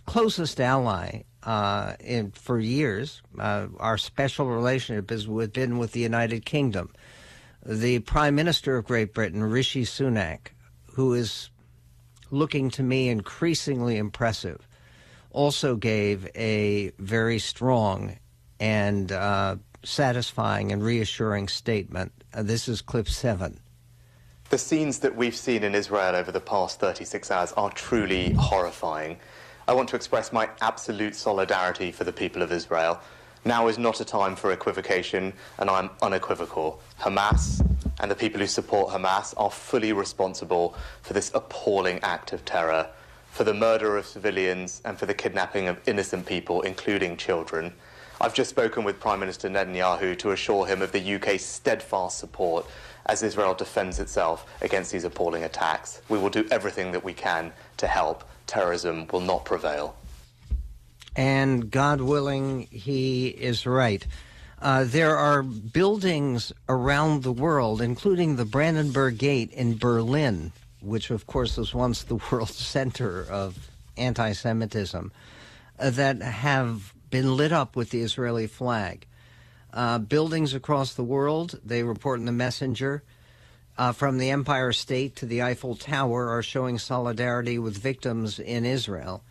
closest 0.06 0.60
ally 0.62 1.24
uh, 1.44 1.94
in, 2.00 2.32
for 2.32 2.60
years, 2.60 3.22
uh, 3.40 3.68
our 3.80 3.98
special 3.98 4.48
relationship 4.48 5.10
has 5.10 5.26
been 5.26 5.78
with 5.78 5.94
the 5.94 6.02
United 6.02 6.46
Kingdom. 6.46 6.92
The 7.66 8.00
Prime 8.00 8.34
Minister 8.34 8.78
of 8.78 8.86
Great 8.86 9.14
Britain, 9.14 9.44
Rishi 9.44 9.84
Sunak, 9.84 10.48
who 10.94 11.14
is 11.14 11.52
looking 12.32 12.72
to 12.72 12.84
me 12.84 13.10
increasingly 13.10 13.98
impressive, 13.98 14.68
also 15.30 15.76
gave 15.76 16.28
a 16.36 16.92
very 16.98 17.38
strong 17.38 18.18
and 18.60 19.12
uh, 19.12 19.58
satisfying 19.84 20.72
and 20.72 20.84
reassuring 20.84 21.48
statement. 21.48 22.12
Uh, 22.34 22.42
this 22.42 22.68
is 22.68 22.82
clip 22.82 23.08
seven. 23.08 23.60
The 24.50 24.58
scenes 24.58 25.00
that 25.00 25.16
we've 25.16 25.36
seen 25.36 25.64
in 25.64 25.76
Israel 25.76 26.16
over 26.16 26.32
the 26.32 26.42
past 26.42 26.80
36 26.80 27.32
hours 27.32 27.54
are 27.54 27.70
truly 27.70 28.34
horrifying. 28.34 29.18
I 29.68 29.74
want 29.74 29.88
to 29.90 29.96
express 29.96 30.34
my 30.34 30.50
absolute 30.62 31.16
solidarity 31.16 31.92
for 31.92 32.04
the 32.04 32.12
people 32.12 32.42
of 32.42 32.52
Israel. 32.52 33.00
Now 33.44 33.68
is 33.68 33.80
not 33.80 34.00
a 34.00 34.06
time 34.06 34.36
for 34.36 34.52
equivocation, 34.52 35.34
and 35.58 35.68
I'm 35.68 35.90
unequivocal. 36.04 36.80
Hamas 37.00 37.66
and 38.00 38.12
the 38.12 38.16
people 38.16 38.40
who 38.40 38.46
support 38.46 38.94
Hamas 38.94 39.34
are 39.36 39.50
fully 39.50 39.94
responsible 39.94 40.76
for 41.02 41.14
this 41.14 41.32
appalling 41.34 42.00
act 42.04 42.34
of 42.34 42.46
terror, 42.46 42.88
for 43.32 43.44
the 43.44 43.54
murder 43.54 43.98
of 43.98 44.06
civilians, 44.06 44.82
and 44.86 44.98
for 45.00 45.08
the 45.08 45.16
kidnapping 45.16 45.68
of 45.68 45.80
innocent 45.88 46.28
people, 46.28 46.62
including 46.62 47.18
children. 47.18 47.74
I've 48.20 48.36
just 48.36 48.52
spoken 48.52 48.84
with 48.84 49.00
Prime 49.00 49.20
Minister 49.20 49.50
Netanyahu 49.50 50.16
to 50.20 50.32
assure 50.32 50.68
him 50.68 50.84
of 50.84 50.92
the 50.92 51.16
UK's 51.16 51.44
steadfast 51.44 52.20
support 52.20 52.68
as 53.08 53.24
Israel 53.24 53.56
defends 53.56 54.00
itself 54.00 54.46
against 54.62 54.92
these 54.92 55.04
appalling 55.04 55.44
attacks. 55.44 56.04
We 56.10 56.20
will 56.20 56.30
do 56.30 56.48
everything 56.52 56.92
that 56.92 57.04
we 57.04 57.14
can 57.14 57.52
to 57.78 57.88
help. 57.88 58.24
Terrorism 58.46 59.08
will 59.12 59.22
not 59.22 59.46
prevail. 59.46 59.96
And 61.16 61.70
God 61.70 62.02
willing, 62.02 62.68
he 62.72 63.28
is 63.28 63.66
right. 63.66 64.06
Uh, 64.62 64.86
there 64.86 65.18
are 65.18 65.42
buildings 65.42 66.54
around 66.70 67.24
the 67.24 67.32
world, 67.32 67.82
including 67.82 68.36
the 68.36 68.46
Brandenburg 68.46 69.18
Gate 69.18 69.52
in 69.52 69.78
Berlin, 69.78 70.52
which, 70.82 71.10
of 71.10 71.26
course, 71.26 71.58
was 71.58 71.74
once 71.74 72.04
the 72.04 72.16
world 72.32 72.50
center 72.50 73.26
of 73.30 73.72
anti 73.98 74.32
Semitism, 74.34 75.12
uh, 75.80 75.90
that 75.90 76.22
have 76.22 76.94
been 77.10 77.36
lit 77.36 77.52
up 77.52 77.76
with 77.76 77.90
the 77.90 78.02
Israeli 78.02 78.48
flag. 78.48 79.06
Uh, 79.74 79.98
buildings 80.00 80.54
across 80.54 80.94
the 80.94 81.04
world, 81.04 81.60
they 81.64 81.84
report 81.84 82.20
in 82.20 82.26
the 82.26 82.32
Messenger, 82.32 83.04
uh, 83.78 83.92
from 83.92 84.18
the 84.18 84.30
Empire 84.30 84.72
State 84.72 85.16
to 85.16 85.26
the 85.26 85.42
Eiffel 85.42 85.76
Tower, 85.76 86.30
are 86.30 86.44
showing 86.44 86.78
solidarity 86.78 87.58
with 87.58 87.78
victims 87.78 88.38
in 88.38 88.66
Israel. 88.66 89.24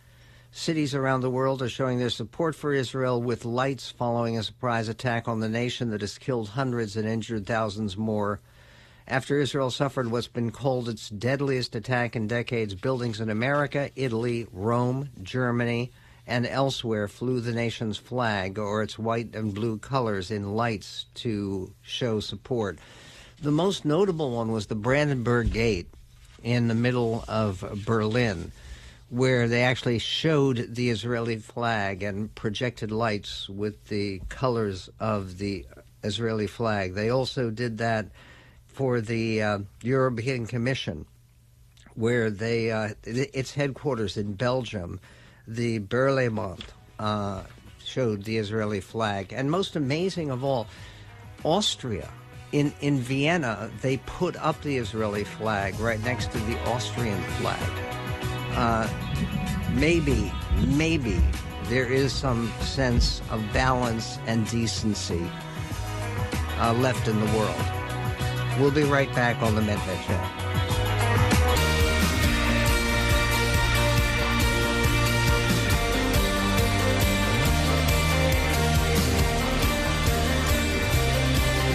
Cities 0.53 0.93
around 0.93 1.21
the 1.21 1.29
world 1.29 1.61
are 1.61 1.69
showing 1.69 1.97
their 1.97 2.09
support 2.09 2.55
for 2.55 2.73
Israel 2.73 3.21
with 3.21 3.45
lights 3.45 3.89
following 3.89 4.37
a 4.37 4.43
surprise 4.43 4.89
attack 4.89 5.29
on 5.29 5.39
the 5.39 5.47
nation 5.47 5.91
that 5.91 6.01
has 6.01 6.17
killed 6.17 6.49
hundreds 6.49 6.97
and 6.97 7.07
injured 7.07 7.47
thousands 7.47 7.95
more. 7.95 8.41
After 9.07 9.39
Israel 9.39 9.71
suffered 9.71 10.11
what's 10.11 10.27
been 10.27 10.51
called 10.51 10.89
its 10.89 11.07
deadliest 11.07 11.73
attack 11.73 12.17
in 12.17 12.27
decades, 12.27 12.75
buildings 12.75 13.21
in 13.21 13.29
America, 13.29 13.91
Italy, 13.95 14.45
Rome, 14.51 15.09
Germany, 15.23 15.93
and 16.27 16.45
elsewhere 16.45 17.07
flew 17.07 17.39
the 17.39 17.53
nation's 17.53 17.97
flag 17.97 18.59
or 18.59 18.83
its 18.83 18.99
white 18.99 19.33
and 19.33 19.53
blue 19.53 19.77
colors 19.77 20.31
in 20.31 20.55
lights 20.55 21.05
to 21.15 21.73
show 21.81 22.19
support. 22.19 22.77
The 23.41 23.51
most 23.51 23.85
notable 23.85 24.31
one 24.31 24.51
was 24.51 24.67
the 24.67 24.75
Brandenburg 24.75 25.53
Gate 25.53 25.87
in 26.43 26.67
the 26.67 26.75
middle 26.75 27.23
of 27.29 27.83
Berlin, 27.85 28.51
where 29.11 29.49
they 29.49 29.63
actually 29.63 29.99
showed 29.99 30.73
the 30.73 30.89
Israeli 30.89 31.35
flag 31.35 32.01
and 32.01 32.33
projected 32.33 32.91
lights 32.91 33.49
with 33.49 33.89
the 33.89 34.21
colors 34.29 34.89
of 35.01 35.37
the 35.37 35.65
Israeli 36.01 36.47
flag. 36.47 36.93
They 36.93 37.09
also 37.09 37.49
did 37.49 37.79
that 37.79 38.07
for 38.67 39.01
the 39.01 39.43
uh, 39.43 39.59
European 39.83 40.47
Commission, 40.47 41.05
where 41.93 42.31
they 42.31 42.71
uh, 42.71 42.93
its 43.03 43.53
headquarters 43.53 44.15
in 44.15 44.33
Belgium 44.33 45.01
the 45.45 45.79
Berlaymont 45.79 46.63
uh, 46.97 47.43
showed 47.83 48.23
the 48.23 48.37
Israeli 48.37 48.79
flag. 48.79 49.33
And 49.33 49.51
most 49.51 49.75
amazing 49.75 50.31
of 50.31 50.45
all, 50.45 50.67
Austria. 51.43 52.09
In, 52.53 52.73
in 52.81 52.99
Vienna, 52.99 53.71
they 53.81 53.97
put 53.97 54.35
up 54.35 54.61
the 54.61 54.77
Israeli 54.77 55.23
flag 55.23 55.79
right 55.79 56.01
next 56.03 56.31
to 56.33 56.37
the 56.39 56.59
Austrian 56.69 57.21
flag. 57.39 58.00
Uh, 58.55 58.87
maybe, 59.73 60.31
maybe 60.67 61.21
there 61.65 61.85
is 61.85 62.11
some 62.11 62.51
sense 62.61 63.21
of 63.31 63.41
balance 63.53 64.19
and 64.27 64.49
decency 64.49 65.25
uh, 66.59 66.73
left 66.73 67.07
in 67.07 67.19
the 67.19 67.37
world. 67.37 67.55
We'll 68.59 68.71
be 68.71 68.83
right 68.83 69.13
back 69.15 69.41
on 69.41 69.55
the 69.55 69.61
Medved 69.61 70.01
Show. 70.05 70.41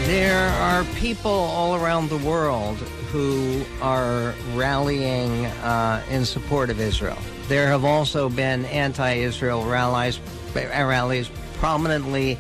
There 0.07 0.49
are 0.51 0.85
people 0.95 1.31
all 1.31 1.75
around 1.75 2.11
the 2.11 2.19
world 2.19 2.79
who 3.11 3.65
are 3.81 4.35
rallying 4.55 5.47
uh, 5.47 6.03
in 6.11 6.25
support 6.25 6.71
of 6.71 6.81
Israel. 6.81 7.19
There 7.49 7.69
have 7.69 7.85
also 7.85 8.29
been 8.29 8.65
anti-Israel 8.67 9.65
rallies, 9.65 10.21
rallies 10.55 11.31
prominently, 11.55 12.39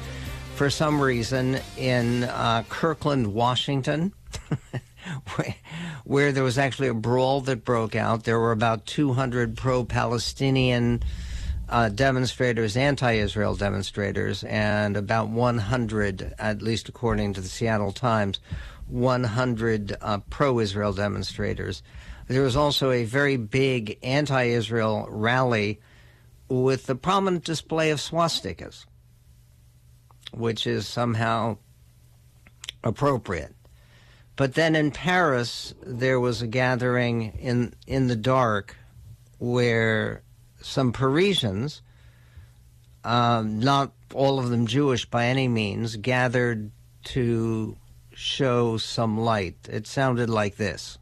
for 0.57 0.70
some 0.70 1.00
reason, 1.00 1.61
in 1.76 2.24
uh, 2.24 2.64
Kirkland, 2.68 3.35
Washington, 3.35 4.12
where 6.05 6.33
there 6.33 6.44
was 6.44 6.59
actually 6.59 6.88
a 6.88 6.94
brawl 6.94 7.40
that 7.42 7.64
broke 7.64 7.94
out. 7.94 8.24
There 8.24 8.40
were 8.40 8.52
about 8.52 8.87
200 8.87 9.57
pro-Palestinian 9.57 11.02
uh, 11.68 11.88
demonstrators, 11.88 12.76
anti-Israel 12.76 13.57
demonstrators, 13.57 14.44
and 14.44 14.96
about 14.96 15.29
100, 15.29 16.35
at 16.38 16.62
least 16.62 16.88
according 16.88 17.35
to 17.35 17.40
the 17.40 17.48
Seattle 17.48 17.92
Times, 17.92 18.40
100 18.88 19.96
uh, 20.01 20.18
pro-Israel 20.31 20.92
demonstrators. 20.92 21.83
There 22.29 22.42
was 22.42 22.57
also 22.57 22.90
a 22.90 23.05
very 23.05 23.37
big 23.37 23.99
anti-Israel 24.03 25.07
rally 25.11 25.81
with 26.49 26.87
the 26.87 26.94
prominent 26.94 27.44
display 27.44 27.90
of 27.90 28.01
swastikas, 28.01 28.87
which 30.33 30.66
is 30.66 30.87
somehow 30.87 31.59
appropriate. 32.83 33.55
But 34.37 34.55
then 34.55 34.77
in 34.77 34.90
Paris, 34.90 35.75
there 35.83 36.20
was 36.20 36.42
a 36.42 36.46
gathering 36.46 37.38
in 37.38 37.75
in 37.87 38.07
the 38.09 38.16
dark 38.16 38.77
where 39.38 40.22
some 40.61 40.92
Parisians, 40.92 41.83
um, 43.03 43.61
not 43.61 43.92
all 44.14 44.38
of 44.38 44.51
them 44.51 44.66
Jewish 44.66 45.07
by 45.07 45.27
any 45.27 45.49
means, 45.49 45.96
gathered 45.96 46.70
to 47.05 47.77
show 48.16 48.79
some 48.79 49.18
light. 49.18 49.68
It 49.70 49.87
sounded 49.87 50.31
like 50.31 50.57
this. 50.57 50.98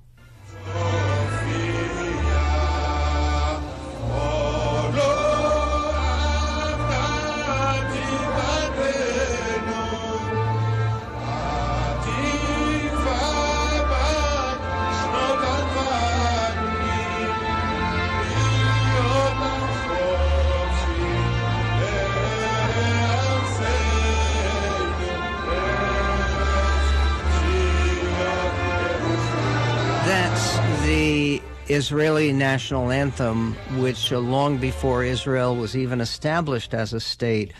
Israeli 31.85 32.33
national 32.33 32.91
anthem, 32.91 33.53
which 33.79 34.11
uh, 34.11 34.19
long 34.19 34.57
before 34.57 35.05
Israel 35.05 35.55
was 35.55 35.77
even 35.77 36.01
established 36.01 36.73
as 36.73 36.95
a 36.95 36.99
state, 36.99 37.53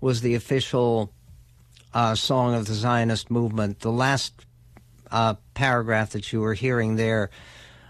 was 0.00 0.20
the 0.20 0.36
official 0.36 1.10
uh, 1.92 2.14
song 2.14 2.54
of 2.54 2.66
the 2.66 2.74
Zionist 2.74 3.32
movement. 3.32 3.80
The 3.80 3.90
last 3.90 4.46
uh, 5.10 5.34
paragraph 5.54 6.10
that 6.10 6.32
you 6.32 6.40
were 6.40 6.54
hearing 6.54 6.94
there, 6.94 7.30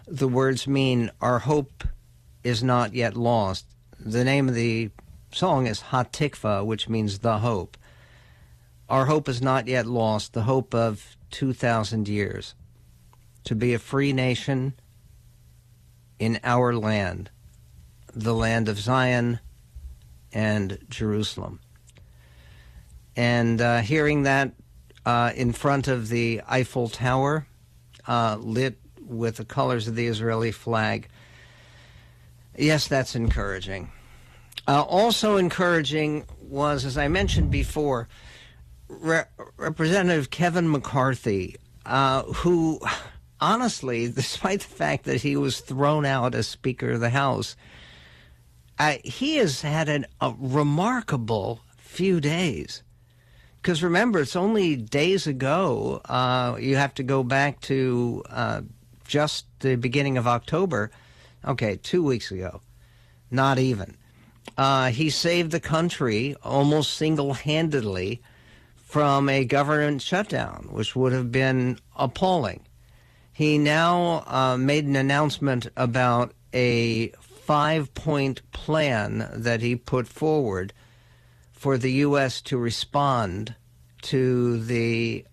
the 0.08 0.26
words 0.26 0.66
mean, 0.66 1.10
Our 1.20 1.40
hope 1.40 1.84
is 2.42 2.64
not 2.64 2.94
yet 2.94 3.14
lost. 3.14 3.66
The 4.00 4.24
name 4.24 4.48
of 4.48 4.54
the 4.54 4.90
song 5.32 5.66
is 5.66 5.82
Hatikva, 5.90 6.64
which 6.64 6.88
means 6.88 7.18
the 7.18 7.40
hope. 7.40 7.76
Our 8.88 9.04
hope 9.04 9.28
is 9.28 9.42
not 9.42 9.66
yet 9.66 9.84
lost, 9.84 10.32
the 10.32 10.44
hope 10.44 10.74
of 10.74 11.18
2,000 11.32 12.08
years 12.08 12.54
to 13.44 13.54
be 13.54 13.74
a 13.74 13.78
free 13.78 14.14
nation 14.14 14.72
in 16.18 16.40
our 16.44 16.74
land, 16.74 17.30
the 18.12 18.34
land 18.34 18.68
of 18.68 18.78
Zion 18.78 19.40
and 20.32 20.78
Jerusalem. 20.88 21.60
And 23.16 23.60
uh, 23.60 23.80
hearing 23.80 24.24
that 24.24 24.52
uh, 25.06 25.32
in 25.34 25.52
front 25.52 25.88
of 25.88 26.08
the 26.08 26.42
Eiffel 26.48 26.88
Tower, 26.88 27.46
uh, 28.06 28.36
lit 28.40 28.78
with 29.00 29.36
the 29.36 29.44
colors 29.44 29.86
of 29.88 29.94
the 29.94 30.06
Israeli 30.06 30.50
flag, 30.50 31.08
yes, 32.56 32.88
that's 32.88 33.14
encouraging. 33.14 33.90
Uh, 34.66 34.82
also 34.82 35.36
encouraging 35.36 36.24
was, 36.40 36.84
as 36.84 36.96
I 36.96 37.08
mentioned 37.08 37.50
before, 37.50 38.08
Re- 38.88 39.24
Representative 39.56 40.30
Kevin 40.30 40.70
McCarthy, 40.70 41.56
uh, 41.84 42.22
who 42.22 42.80
honestly, 43.40 44.08
despite 44.14 44.60
the 44.60 44.74
fact 44.74 45.04
that 45.04 45.22
he 45.22 45.36
was 45.36 45.60
thrown 45.60 46.04
out 46.04 46.34
as 46.34 46.46
Speaker 46.46 46.92
of 46.92 47.00
the 47.00 47.10
House, 47.10 47.56
uh, 48.78 48.96
he 49.04 49.36
has 49.36 49.62
had 49.62 49.88
an, 49.88 50.06
a 50.20 50.34
remarkable 50.38 51.60
few 51.76 52.20
days. 52.20 52.82
Because 53.62 53.82
remember, 53.82 54.20
it's 54.20 54.36
only 54.36 54.76
days 54.76 55.26
ago. 55.26 56.00
Uh, 56.04 56.56
you 56.60 56.76
have 56.76 56.92
to 56.94 57.02
go 57.02 57.22
back 57.22 57.60
to 57.62 58.22
uh, 58.28 58.60
just 59.06 59.46
the 59.60 59.76
beginning 59.76 60.18
of 60.18 60.26
October. 60.26 60.90
Okay, 61.46 61.76
two 61.76 62.02
weeks 62.02 62.30
ago. 62.30 62.60
Not 63.30 63.58
even. 63.58 63.96
Uh, 64.58 64.90
he 64.90 65.08
saved 65.08 65.50
the 65.50 65.60
country 65.60 66.36
almost 66.42 66.94
single 66.94 67.32
handedly 67.32 68.20
from 68.76 69.28
a 69.28 69.44
government 69.44 70.02
shutdown, 70.02 70.68
which 70.70 70.94
would 70.94 71.12
have 71.12 71.32
been 71.32 71.78
appalling. 71.96 72.63
He 73.34 73.58
now 73.58 74.22
uh, 74.28 74.56
made 74.56 74.84
an 74.84 74.94
announcement 74.94 75.66
about 75.76 76.32
a 76.52 77.08
five 77.18 77.92
point 77.92 78.48
plan 78.52 79.28
that 79.34 79.60
he 79.60 79.74
put 79.74 80.06
forward 80.06 80.72
for 81.50 81.76
the 81.76 81.90
U.S. 82.06 82.40
to 82.42 82.56
respond 82.56 83.56
to 84.02 84.62
the 84.62 85.26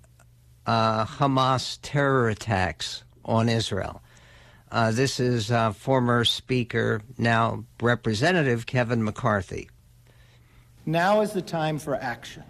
uh, 0.66 1.06
Hamas 1.06 1.78
terror 1.84 2.28
attacks 2.28 3.04
on 3.24 3.48
Israel. 3.48 4.02
Uh, 4.72 4.92
this 4.92 5.20
is 5.20 5.52
uh, 5.52 5.72
former 5.72 6.26
Speaker, 6.26 7.04
now 7.20 7.66
Representative 7.80 8.66
Kevin 8.66 9.04
McCarthy. 9.04 9.70
Now 10.88 11.22
is 11.22 11.34
the 11.34 11.42
time 11.44 11.78
for 11.78 11.96
action. 11.98 12.46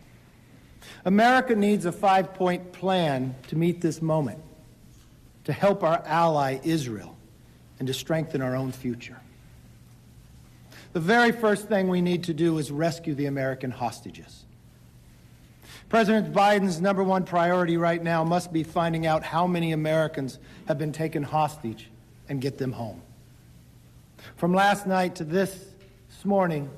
America 1.03 1.57
needs 1.57 1.85
a 1.85 1.91
five 1.91 2.33
point 2.33 2.71
plan 2.71 3.35
to 3.49 3.57
meet 3.57 3.81
this 3.81 4.01
moment 4.01 4.41
to 5.45 5.53
help 5.53 5.83
our 5.83 6.03
ally 6.05 6.59
Israel 6.63 7.17
and 7.79 7.87
to 7.87 7.93
strengthen 7.93 8.41
our 8.41 8.55
own 8.55 8.71
future. 8.71 9.19
The 10.93 10.99
very 10.99 11.31
first 11.31 11.67
thing 11.67 11.87
we 11.87 12.01
need 12.01 12.25
to 12.25 12.33
do 12.33 12.57
is 12.57 12.71
rescue 12.71 13.15
the 13.15 13.25
American 13.25 13.71
hostages. 13.71 14.45
President 15.89 16.33
Biden's 16.33 16.79
number 16.79 17.03
one 17.03 17.23
priority 17.23 17.77
right 17.77 18.01
now 18.01 18.23
must 18.23 18.53
be 18.53 18.63
finding 18.63 19.05
out 19.05 19.23
how 19.23 19.47
many 19.47 19.71
Americans 19.71 20.39
have 20.67 20.77
been 20.77 20.91
taken 20.91 21.23
hostage 21.23 21.89
and 22.29 22.39
get 22.41 22.57
them 22.57 22.71
home. 22.71 23.01
From 24.35 24.53
last 24.53 24.85
night 24.85 25.15
to 25.15 25.23
this, 25.23 25.65
morning, 26.25 26.69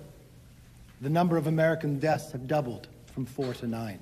the 1.01 1.09
number 1.09 1.37
of 1.37 1.47
American 1.47 1.99
deaths 1.99 2.31
have 2.31 2.47
doubled 2.47 2.87
from 3.13 3.25
four 3.25 3.53
to 3.55 3.67
nine. 3.67 3.99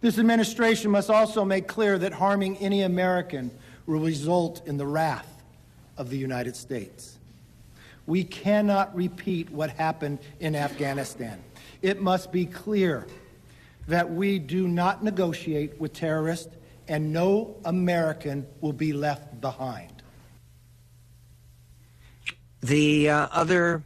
This 0.00 0.18
administration 0.18 0.90
must 0.90 1.10
also 1.10 1.44
make 1.44 1.66
clear 1.68 1.98
that 1.98 2.12
harming 2.12 2.58
any 2.58 2.82
American 2.82 3.50
will 3.86 4.00
result 4.00 4.66
in 4.66 4.76
the 4.76 4.86
wrath 4.86 5.42
of 5.96 6.10
the 6.10 6.18
United 6.18 6.56
States. 6.56 7.18
We 8.06 8.24
cannot 8.24 8.94
repeat 8.94 9.50
what 9.50 9.70
happened 9.70 10.18
in 10.40 10.54
Afghanistan. 10.54 11.42
It 11.82 12.00
must 12.02 12.32
be 12.32 12.46
clear 12.46 13.06
that 13.88 14.10
we 14.10 14.38
do 14.38 14.68
not 14.68 15.02
negotiate 15.02 15.80
with 15.80 15.92
terrorists 15.92 16.54
and 16.88 17.12
no 17.12 17.56
American 17.64 18.46
will 18.60 18.72
be 18.72 18.92
left 18.92 19.40
behind. 19.40 19.90
The 22.60 23.10
uh, 23.10 23.28
other 23.30 23.82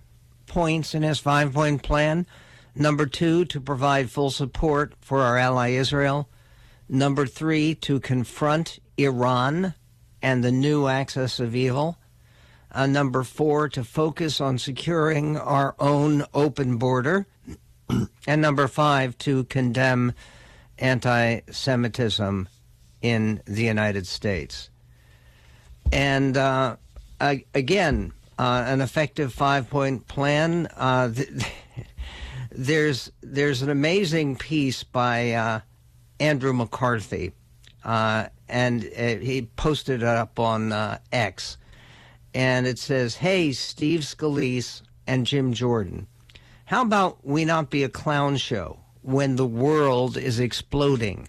points 0.46 0.94
in 0.94 1.03
his 1.03 1.18
five 1.18 1.53
point 1.53 1.83
plan 1.83 2.27
Number 2.78 3.06
two, 3.06 3.44
to 3.46 3.60
provide 3.60 4.08
full 4.08 4.30
support 4.30 4.94
for 5.00 5.20
our 5.20 5.36
ally 5.36 5.70
Israel. 5.70 6.28
Number 6.88 7.26
three, 7.26 7.74
to 7.74 7.98
confront 7.98 8.78
Iran 8.96 9.74
and 10.22 10.44
the 10.44 10.52
new 10.52 10.86
axis 10.86 11.40
of 11.40 11.56
evil. 11.56 11.98
Uh, 12.70 12.86
number 12.86 13.24
four, 13.24 13.68
to 13.70 13.82
focus 13.82 14.40
on 14.40 14.58
securing 14.58 15.36
our 15.36 15.74
own 15.80 16.24
open 16.32 16.76
border. 16.76 17.26
and 18.28 18.40
number 18.40 18.68
five, 18.68 19.18
to 19.18 19.42
condemn 19.44 20.12
anti 20.78 21.40
Semitism 21.50 22.48
in 23.02 23.42
the 23.44 23.64
United 23.64 24.06
States. 24.06 24.70
And 25.90 26.36
uh, 26.36 26.76
again, 27.20 28.12
uh, 28.38 28.62
an 28.66 28.80
effective 28.80 29.32
five 29.32 29.68
point 29.68 30.06
plan. 30.06 30.68
Uh, 30.76 31.10
th- 31.10 31.28
there's 32.58 33.12
there's 33.20 33.62
an 33.62 33.70
amazing 33.70 34.34
piece 34.34 34.82
by 34.82 35.30
uh, 35.30 35.60
Andrew 36.18 36.52
McCarthy, 36.52 37.32
uh, 37.84 38.26
and 38.48 38.84
uh, 38.84 39.14
he 39.18 39.48
posted 39.54 40.02
it 40.02 40.08
up 40.08 40.40
on 40.40 40.72
uh, 40.72 40.98
X, 41.12 41.56
and 42.34 42.66
it 42.66 42.80
says, 42.80 43.14
"Hey, 43.14 43.52
Steve 43.52 44.00
Scalise 44.00 44.82
and 45.06 45.24
Jim 45.24 45.52
Jordan, 45.52 46.08
how 46.64 46.82
about 46.82 47.24
we 47.24 47.44
not 47.44 47.70
be 47.70 47.84
a 47.84 47.88
clown 47.88 48.36
show 48.36 48.80
when 49.02 49.36
the 49.36 49.46
world 49.46 50.16
is 50.16 50.40
exploding? 50.40 51.28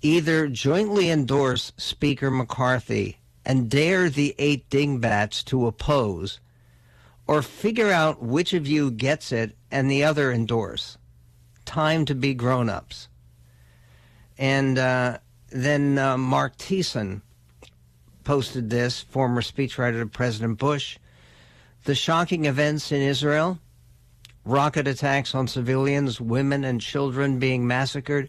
Either 0.00 0.48
jointly 0.48 1.10
endorse 1.10 1.72
Speaker 1.76 2.30
McCarthy 2.30 3.18
and 3.44 3.68
dare 3.68 4.08
the 4.08 4.34
eight 4.38 4.70
dingbats 4.70 5.44
to 5.44 5.66
oppose." 5.66 6.40
Or 7.26 7.42
figure 7.42 7.90
out 7.90 8.22
which 8.22 8.52
of 8.52 8.66
you 8.66 8.90
gets 8.90 9.32
it 9.32 9.56
and 9.70 9.90
the 9.90 10.04
other 10.04 10.30
endorse. 10.30 10.96
Time 11.64 12.04
to 12.04 12.14
be 12.14 12.34
grown 12.34 12.68
ups. 12.68 13.08
And 14.38 14.78
uh, 14.78 15.18
then 15.50 15.98
uh, 15.98 16.16
Marc 16.16 16.56
Thiessen 16.56 17.22
posted 18.24 18.70
this, 18.70 19.00
former 19.00 19.40
speechwriter 19.40 20.00
to 20.00 20.06
President 20.06 20.58
Bush. 20.58 20.98
The 21.84 21.94
shocking 21.94 22.44
events 22.44 22.92
in 22.92 23.00
Israel, 23.00 23.58
rocket 24.44 24.88
attacks 24.88 25.34
on 25.34 25.48
civilians, 25.48 26.20
women, 26.20 26.64
and 26.64 26.80
children 26.80 27.38
being 27.38 27.66
massacred, 27.66 28.28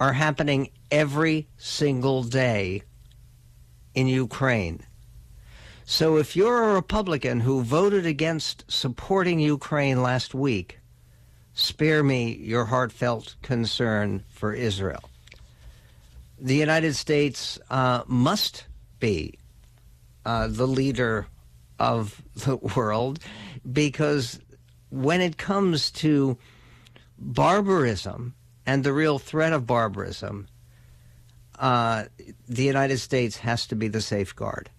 are 0.00 0.14
happening 0.14 0.70
every 0.90 1.46
single 1.56 2.22
day 2.22 2.82
in 3.94 4.06
Ukraine. 4.06 4.80
So 5.86 6.16
if 6.16 6.34
you're 6.34 6.70
a 6.70 6.74
Republican 6.74 7.40
who 7.40 7.62
voted 7.62 8.06
against 8.06 8.64
supporting 8.68 9.38
Ukraine 9.38 10.02
last 10.02 10.34
week, 10.34 10.80
spare 11.52 12.02
me 12.02 12.34
your 12.36 12.64
heartfelt 12.64 13.36
concern 13.42 14.24
for 14.30 14.54
Israel. 14.54 15.10
The 16.38 16.56
United 16.56 16.94
States 16.94 17.58
uh, 17.68 18.02
must 18.06 18.66
be 18.98 19.38
uh, 20.24 20.48
the 20.48 20.66
leader 20.66 21.26
of 21.78 22.22
the 22.34 22.56
world 22.76 23.18
because 23.70 24.40
when 24.90 25.20
it 25.20 25.36
comes 25.36 25.90
to 25.90 26.38
barbarism 27.18 28.34
and 28.64 28.84
the 28.84 28.92
real 28.92 29.18
threat 29.18 29.52
of 29.52 29.66
barbarism, 29.66 30.48
uh, 31.58 32.04
the 32.48 32.64
United 32.64 32.98
States 32.98 33.36
has 33.36 33.66
to 33.66 33.76
be 33.76 33.88
the 33.88 34.00
safeguard. 34.00 34.70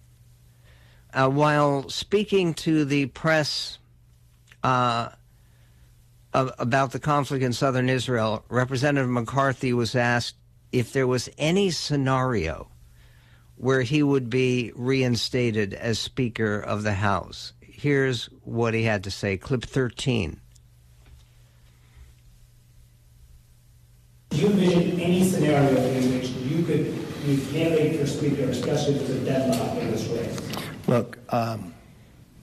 Uh, 1.16 1.30
while 1.30 1.88
speaking 1.88 2.52
to 2.52 2.84
the 2.84 3.06
press 3.06 3.78
uh, 4.62 5.08
about 6.34 6.92
the 6.92 6.98
conflict 6.98 7.42
in 7.42 7.54
southern 7.54 7.88
Israel, 7.88 8.44
Representative 8.50 9.08
McCarthy 9.08 9.72
was 9.72 9.94
asked 9.94 10.36
if 10.72 10.92
there 10.92 11.06
was 11.06 11.30
any 11.38 11.70
scenario 11.70 12.68
where 13.56 13.80
he 13.80 14.02
would 14.02 14.28
be 14.28 14.70
reinstated 14.76 15.72
as 15.72 15.98
Speaker 15.98 16.60
of 16.60 16.82
the 16.82 16.92
House. 16.92 17.54
Here's 17.62 18.26
what 18.44 18.74
he 18.74 18.82
had 18.82 19.02
to 19.04 19.10
say, 19.10 19.38
clip 19.38 19.64
13. 19.64 20.38
Do 24.28 24.36
you 24.36 24.48
envision 24.48 25.00
any 25.00 25.24
scenario 25.24 25.80
in 25.80 26.12
which 26.12 26.28
you 26.28 26.62
could 26.62 27.24
be 27.24 27.38
candidate 27.50 27.98
for 27.98 28.06
Speaker, 28.06 28.50
especially 28.50 28.98
there's 28.98 29.10
a 29.10 29.24
deadlock 29.24 29.78
in 29.78 29.90
this 29.90 30.06
race? 30.08 30.35
Look, 30.88 31.18
um, 31.30 31.74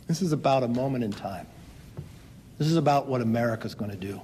this 0.07 0.21
is 0.21 0.33
about 0.33 0.63
a 0.63 0.67
moment 0.67 1.05
in 1.05 1.13
time. 1.13 1.47
This 2.57 2.67
is 2.67 2.75
about 2.75 3.07
what 3.07 3.21
America's 3.21 3.73
going 3.73 3.91
to 3.91 3.97
do. 3.97 4.19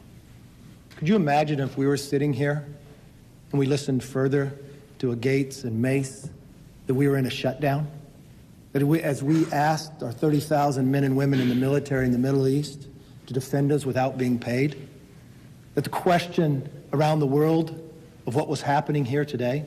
Could 0.97 1.07
you 1.07 1.15
imagine 1.15 1.61
if 1.61 1.77
we 1.77 1.87
were 1.87 1.95
sitting 1.95 2.33
here 2.33 2.65
and 3.51 3.59
we 3.59 3.65
listened 3.65 4.03
further 4.03 4.53
to 4.99 5.13
a 5.13 5.15
Gaetz 5.15 5.63
and 5.63 5.81
Mace 5.81 6.29
that 6.87 6.93
we 6.93 7.07
were 7.07 7.15
in 7.15 7.25
a 7.25 7.29
shutdown? 7.29 7.89
That 8.73 8.83
we, 8.83 9.01
as 9.01 9.23
we 9.23 9.49
asked 9.53 10.03
our 10.03 10.11
30,000 10.11 10.91
men 10.91 11.05
and 11.05 11.15
women 11.15 11.39
in 11.39 11.47
the 11.47 11.55
military 11.55 12.05
in 12.05 12.11
the 12.11 12.17
Middle 12.17 12.45
East 12.45 12.87
to 13.27 13.33
defend 13.33 13.71
us 13.71 13.85
without 13.85 14.17
being 14.17 14.37
paid? 14.37 14.89
That 15.75 15.85
the 15.85 15.89
question 15.89 16.69
around 16.91 17.19
the 17.19 17.27
world 17.27 17.89
of 18.27 18.35
what 18.35 18.49
was 18.49 18.61
happening 18.61 19.05
here 19.05 19.23
today? 19.23 19.65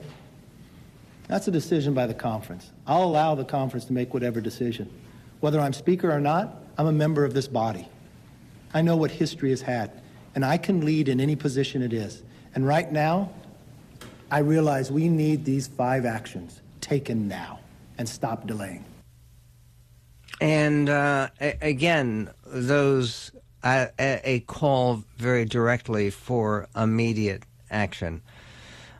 That's 1.28 1.48
a 1.48 1.50
decision 1.50 1.94
by 1.94 2.06
the 2.06 2.14
conference. 2.14 2.70
I'll 2.86 3.04
allow 3.04 3.34
the 3.34 3.44
conference 3.44 3.84
to 3.86 3.92
make 3.92 4.12
whatever 4.12 4.40
decision. 4.40 4.90
Whether 5.40 5.60
I'm 5.60 5.72
speaker 5.72 6.10
or 6.10 6.20
not, 6.20 6.62
I'm 6.78 6.86
a 6.86 6.92
member 6.92 7.24
of 7.24 7.34
this 7.34 7.48
body. 7.48 7.88
I 8.74 8.82
know 8.82 8.96
what 8.96 9.10
history 9.10 9.50
has 9.50 9.62
had, 9.62 10.02
and 10.34 10.44
I 10.44 10.56
can 10.56 10.84
lead 10.84 11.08
in 11.08 11.20
any 11.20 11.36
position 11.36 11.82
it 11.82 11.92
is. 11.92 12.22
And 12.54 12.66
right 12.66 12.90
now, 12.90 13.30
I 14.30 14.38
realize 14.38 14.90
we 14.90 15.08
need 15.08 15.44
these 15.44 15.68
five 15.68 16.04
actions 16.06 16.60
taken 16.80 17.28
now 17.28 17.60
and 17.98 18.08
stop 18.08 18.46
delaying. 18.46 18.84
And 20.40 20.88
uh, 20.88 21.28
a- 21.40 21.58
again, 21.60 22.30
those 22.46 23.30
a, 23.62 23.90
a 23.98 24.40
call 24.40 25.04
very 25.16 25.44
directly 25.44 26.10
for 26.10 26.68
immediate 26.74 27.44
action. 27.70 28.22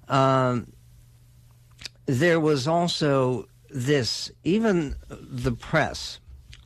Um, 0.08 0.72
there 2.07 2.40
was 2.40 2.66
also 2.66 3.48
this, 3.70 4.30
even 4.44 4.96
the 5.09 5.53
press, 5.53 6.18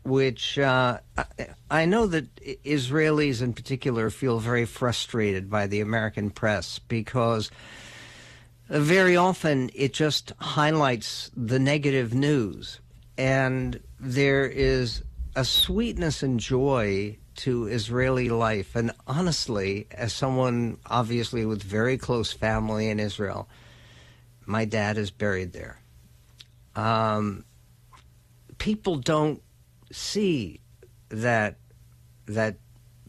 which 0.02 0.58
uh, 0.58 0.98
I, 1.16 1.24
I 1.70 1.84
know 1.84 2.06
that 2.06 2.34
Israelis 2.64 3.42
in 3.42 3.52
particular 3.52 4.10
feel 4.10 4.38
very 4.38 4.64
frustrated 4.64 5.50
by 5.50 5.66
the 5.66 5.80
American 5.80 6.30
press 6.30 6.78
because 6.78 7.50
very 8.68 9.16
often 9.16 9.70
it 9.74 9.92
just 9.92 10.32
highlights 10.38 11.30
the 11.36 11.58
negative 11.58 12.14
news. 12.14 12.80
And 13.18 13.80
there 14.00 14.46
is 14.46 15.02
a 15.34 15.44
sweetness 15.44 16.22
and 16.22 16.40
joy 16.40 17.16
to 17.36 17.66
Israeli 17.66 18.28
life. 18.28 18.74
And 18.74 18.92
honestly, 19.06 19.86
as 19.90 20.12
someone 20.12 20.78
obviously 20.86 21.44
with 21.44 21.62
very 21.62 21.98
close 21.98 22.32
family 22.32 22.88
in 22.88 22.98
Israel, 22.98 23.48
my 24.46 24.64
dad 24.64 24.96
is 24.96 25.10
buried 25.10 25.52
there. 25.52 25.80
Um, 26.74 27.44
people 28.58 28.96
don't 28.96 29.42
see 29.92 30.60
that 31.08 31.56
that 32.26 32.56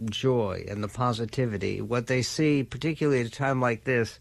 joy 0.06 0.66
and 0.68 0.84
the 0.84 0.88
positivity. 0.88 1.82
What 1.82 2.08
they 2.08 2.22
see, 2.22 2.64
particularly 2.64 3.22
at 3.22 3.28
a 3.28 3.32
time 3.32 3.60
like 3.60 3.84
this, 3.84 4.20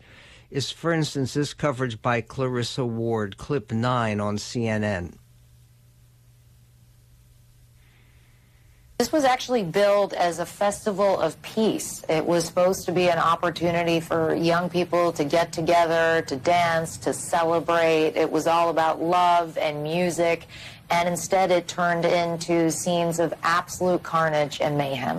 is, 0.51 0.71
for 0.71 0.93
instance, 0.93 1.35
this 1.35 1.53
coverage 1.55 2.01
by 2.01 2.21
Clarissa 2.21 2.85
Ward, 2.85 3.37
clip 3.37 3.73
nine 3.73 4.21
on 4.21 4.37
CNN. 4.37 5.15
This 8.99 9.13
was 9.13 9.25
actually 9.25 9.63
billed 9.63 10.15
as 10.15 10.39
a 10.39 10.47
festival 10.47 11.21
of 11.21 11.41
peace. 11.43 12.03
It 12.09 12.25
was 12.25 12.47
supposed 12.47 12.87
to 12.87 12.93
be 12.93 13.11
an 13.11 13.19
opportunity 13.19 14.01
for 14.01 14.35
young 14.35 14.71
people 14.71 15.13
to 15.13 15.23
get 15.23 15.53
together, 15.53 16.23
to 16.23 16.37
dance, 16.37 16.97
to 16.99 17.13
celebrate. 17.13 18.17
It 18.17 18.33
was 18.33 18.47
all 18.47 18.71
about 18.71 19.03
love 19.03 19.59
and 19.59 19.83
music, 19.83 20.47
and 20.89 21.11
instead 21.11 21.51
it 21.51 21.69
turned 21.69 22.07
into 22.07 22.71
scenes 22.71 23.19
of 23.19 23.35
absolute 23.43 24.03
carnage 24.03 24.63
and 24.63 24.79
mayhem. 24.79 25.19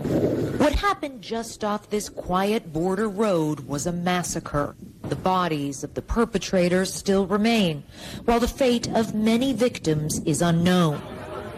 What 0.57 0.73
happened 0.73 1.21
just 1.21 1.63
off 1.63 1.87
this 1.91 2.09
quiet 2.09 2.73
border 2.73 3.07
road 3.07 3.59
was 3.67 3.85
a 3.85 3.91
massacre. 3.91 4.75
The 5.03 5.15
bodies 5.15 5.83
of 5.83 5.93
the 5.93 6.01
perpetrators 6.01 6.91
still 6.91 7.27
remain, 7.27 7.83
while 8.25 8.39
the 8.39 8.47
fate 8.47 8.87
of 8.95 9.13
many 9.13 9.53
victims 9.53 10.17
is 10.25 10.41
unknown. 10.41 10.99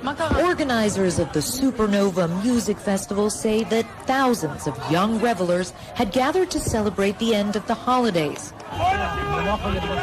Organizers 0.05 1.19
of 1.19 1.33
the 1.33 1.41
Supernova 1.41 2.41
Music 2.43 2.77
Festival 2.77 3.29
say 3.29 3.65
that 3.65 3.85
thousands 4.05 4.65
of 4.65 4.91
young 4.91 5.19
revelers 5.19 5.71
had 5.93 6.13
gathered 6.13 6.49
to 6.51 6.59
celebrate 6.59 7.19
the 7.19 7.35
end 7.35 7.57
of 7.57 7.67
the 7.67 7.73
holidays. 7.73 8.51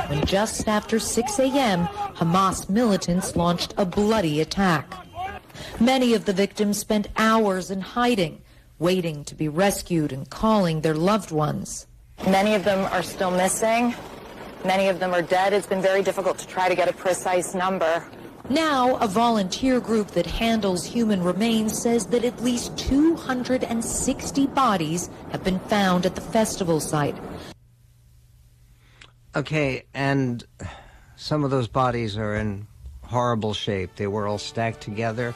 When 0.09 0.25
just 0.27 0.69
after 0.69 0.99
6 0.99 1.39
a.m., 1.39 1.87
Hamas 2.15 2.69
militants 2.69 3.37
launched 3.37 3.73
a 3.79 3.87
bloody 3.87 4.41
attack. 4.43 4.93
Many 5.81 6.13
of 6.13 6.27
the 6.27 6.33
victims 6.35 6.79
spent 6.79 7.09
hours 7.17 7.71
in 7.71 7.81
hiding, 7.81 8.43
waiting 8.79 9.25
to 9.25 9.35
be 9.35 9.49
rescued 9.49 10.13
and 10.13 10.29
calling 10.29 10.83
their 10.83 10.95
loved 10.95 11.31
ones. 11.31 11.87
Many 12.27 12.55
of 12.55 12.65
them 12.65 12.85
are 12.93 13.03
still 13.03 13.31
missing. 13.31 13.95
Many 14.65 14.89
of 14.89 15.01
them 15.01 15.15
are 15.15 15.23
dead. 15.23 15.55
It's 15.55 15.67
been 15.67 15.81
very 15.81 16.03
difficult 16.03 16.37
to 16.39 16.47
try 16.47 16.69
to 16.69 16.75
get 16.75 16.89
a 16.89 16.93
precise 16.93 17.55
number. 17.55 18.05
Now, 18.49 18.95
a 18.97 19.09
volunteer 19.09 19.81
group 19.81 20.13
that 20.13 20.25
handles 20.25 20.85
human 20.85 21.23
remains 21.23 21.77
says 21.77 22.07
that 22.07 22.25
at 22.25 22.43
least 22.43 22.79
260 22.79 24.47
bodies 24.49 25.11
have 25.33 25.43
been 25.43 25.59
found 25.61 26.07
at 26.07 26.15
the 26.15 26.21
festival 26.21 26.79
site. 26.79 27.17
Okay, 29.35 29.85
and 29.93 30.45
some 31.17 31.43
of 31.43 31.51
those 31.51 31.67
bodies 31.67 32.17
are 32.17 32.37
in 32.37 32.69
horrible 33.03 33.53
shape. 33.53 33.97
They 33.97 34.07
were 34.07 34.29
all 34.29 34.39
stacked 34.39 34.81
together. 34.81 35.35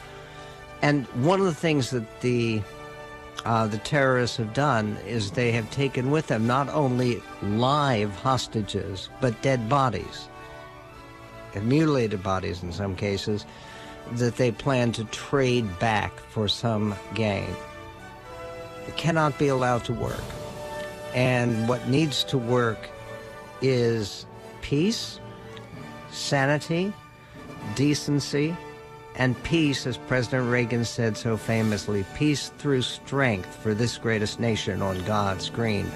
And 0.81 1.05
one 1.25 1.41
of 1.41 1.47
the 1.47 1.55
things 1.55 1.91
that 1.91 2.21
the 2.21 2.63
uh, 3.45 3.67
the 3.67 3.79
terrorists 3.79 4.37
have 4.37 4.53
done 4.53 4.99
is 5.07 5.31
they 5.31 5.51
have 5.51 5.71
taken 5.71 6.11
with 6.11 6.27
them 6.27 6.47
not 6.47 6.69
only 6.69 7.23
live 7.43 8.15
hostages 8.17 9.09
but 9.21 9.41
dead 9.43 9.67
bodies, 9.69 10.30
mutilated 11.57 12.23
bodies 12.23 12.63
in 12.63 12.73
some 12.73 12.95
cases, 12.95 13.45
that 14.13 14.37
they 14.37 14.51
plan 14.51 14.93
to 14.93 15.05
trade 15.07 15.79
back 15.79 16.19
for 16.19 16.49
some 16.49 16.95
gain. 17.15 17.49
It 18.87 18.97
cannot 18.97 19.39
be 19.39 19.49
allowed 19.49 19.85
to 19.85 19.93
work. 19.93 20.23
And 21.15 21.69
what 21.69 21.89
needs 21.89 22.25
to 22.25 22.39
work 22.39 22.89
is 23.61 24.27
peace, 24.63 25.21
sanity, 26.11 26.93
decency, 27.75 28.57
and 29.17 29.41
peace, 29.43 29.87
as 29.87 29.97
President 29.97 30.51
Reagan 30.51 30.85
said 30.85 31.17
so 31.17 31.37
famously, 31.37 32.05
peace 32.15 32.51
through 32.59 32.83
strength 32.83 33.55
for 33.57 33.75
this 33.75 33.99
greatest 33.99 34.41
nation 34.41 34.83
on 34.83 35.05
God's 35.05 35.51
green 35.51 35.91